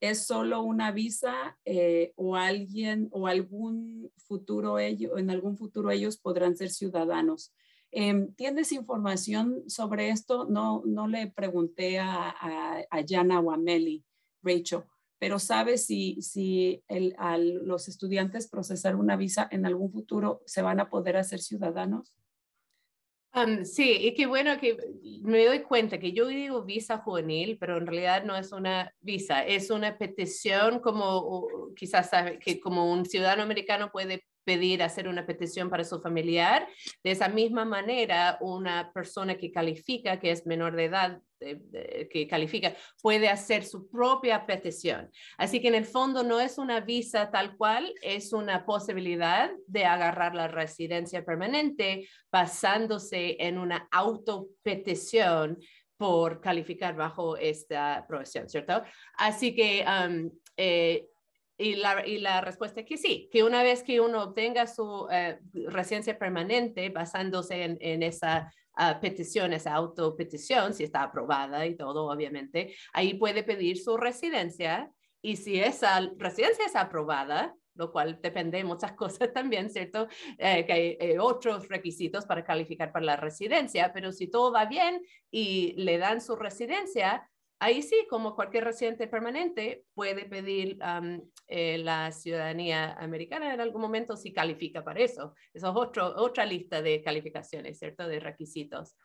[0.00, 6.16] es solo una visa eh, o alguien o algún futuro ellos, en algún futuro ellos
[6.16, 7.52] podrán ser ciudadanos.
[7.92, 10.46] Em, ¿Tienes información sobre esto?
[10.46, 14.04] No, no le pregunté a, a, a Jana o a Meli,
[14.42, 14.84] Rachel,
[15.18, 20.62] pero ¿sabes si, si el, a los estudiantes procesar una visa en algún futuro se
[20.62, 22.14] van a poder hacer ciudadanos?
[23.64, 24.76] Sí, y qué bueno que
[25.22, 29.44] me doy cuenta que yo digo visa juvenil, pero en realidad no es una visa,
[29.44, 32.10] es una petición como quizás
[32.40, 36.66] que como un ciudadano americano puede pedir hacer una petición para su familiar.
[37.04, 42.74] De esa misma manera, una persona que califica, que es menor de edad, que califica,
[43.02, 45.10] puede hacer su propia petición.
[45.38, 49.84] Así que en el fondo no es una visa tal cual, es una posibilidad de
[49.84, 55.58] agarrar la residencia permanente basándose en una autopetición
[55.96, 58.82] por calificar bajo esta profesión, ¿cierto?
[59.18, 61.06] Así que um, eh,
[61.58, 65.06] y la, y la, respuesta es que sí, que una vez que uno obtenga su
[65.12, 68.50] eh, residencia permanente basándose en, en esa
[68.80, 74.90] uh, petición, esa autopetición, si está aprobada y todo, obviamente, ahí puede pedir su residencia
[75.22, 80.08] y si esa residencia es aprobada, lo cual depende de muchas cosas también, ¿cierto?
[80.38, 84.66] Eh, que hay eh, otros requisitos para calificar para la residencia, pero si todo va
[84.66, 87.28] bien y le dan su residencia,
[87.62, 90.78] Ahí sí, como cualquier residente permanente, puede pedir
[91.46, 95.34] eh, la ciudadanía americana en algún momento si califica para eso.
[95.52, 98.08] Eso es otro, otra lista de calificaciones, ¿cierto?
[98.08, 98.96] De requisitos.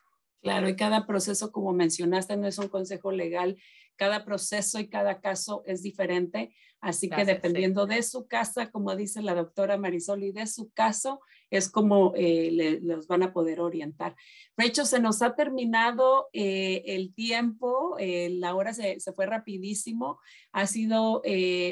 [0.41, 3.57] Claro, y cada proceso, como mencionaste, no es un consejo legal.
[3.95, 6.53] Cada proceso y cada caso es diferente.
[6.81, 11.19] Así que dependiendo de su casa, como dice la doctora Marisol, y de su caso,
[11.49, 14.15] es como eh, los van a poder orientar.
[14.55, 20.19] Rachel, se nos ha terminado eh, el tiempo, eh, la hora se, se, fue rapidísimo.
[20.51, 21.23] Ha sido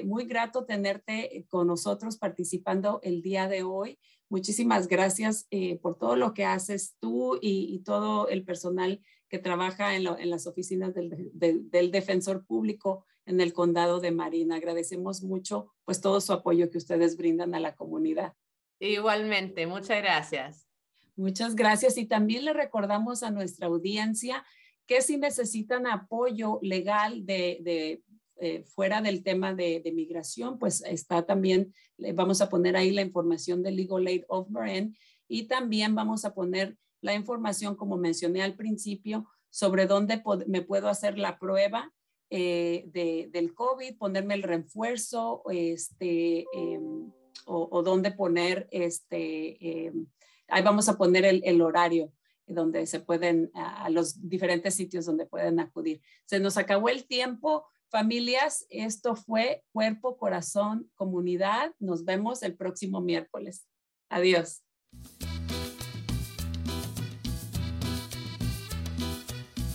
[0.06, 4.00] muy grato tenerte con nosotros participando el día de hoy.
[4.30, 5.48] Muchísimas gracias
[5.82, 9.00] por todo lo que haces tú y, todo el personal
[9.34, 14.52] que trabaja en, las oficinas del, del defensor público en el condado de Marín.
[14.52, 18.34] Agradecemos mucho pues todo su apoyo que ustedes brindan a la comunidad.
[18.78, 20.68] Igualmente, muchas gracias.
[21.16, 24.46] Muchas gracias y también le recordamos a nuestra audiencia
[24.86, 28.04] que si necesitan apoyo legal de,
[28.36, 31.74] eh, fuera del tema de, migración, pues está también,
[32.14, 34.96] vamos a poner ahí la información del Legal Aid of Marin
[35.28, 40.88] y también vamos a poner la información, como mencioné al principio, sobre dónde me puedo
[40.88, 41.94] hacer la prueba
[42.30, 42.90] eh,
[43.32, 47.12] del COVID, ponerme el refuerzo, este, em,
[47.46, 50.08] o, dónde poner, este, em,
[50.48, 52.12] ahí vamos a poner el, horario
[52.48, 56.02] donde se pueden, a los diferentes sitios donde pueden acudir.
[56.26, 57.66] Se nos acabó el tiempo.
[57.90, 61.76] Familias, esto fue Cuerpo, Corazón, Comunidad.
[61.80, 63.68] Nos vemos el próximo miércoles.
[64.10, 64.64] Adiós.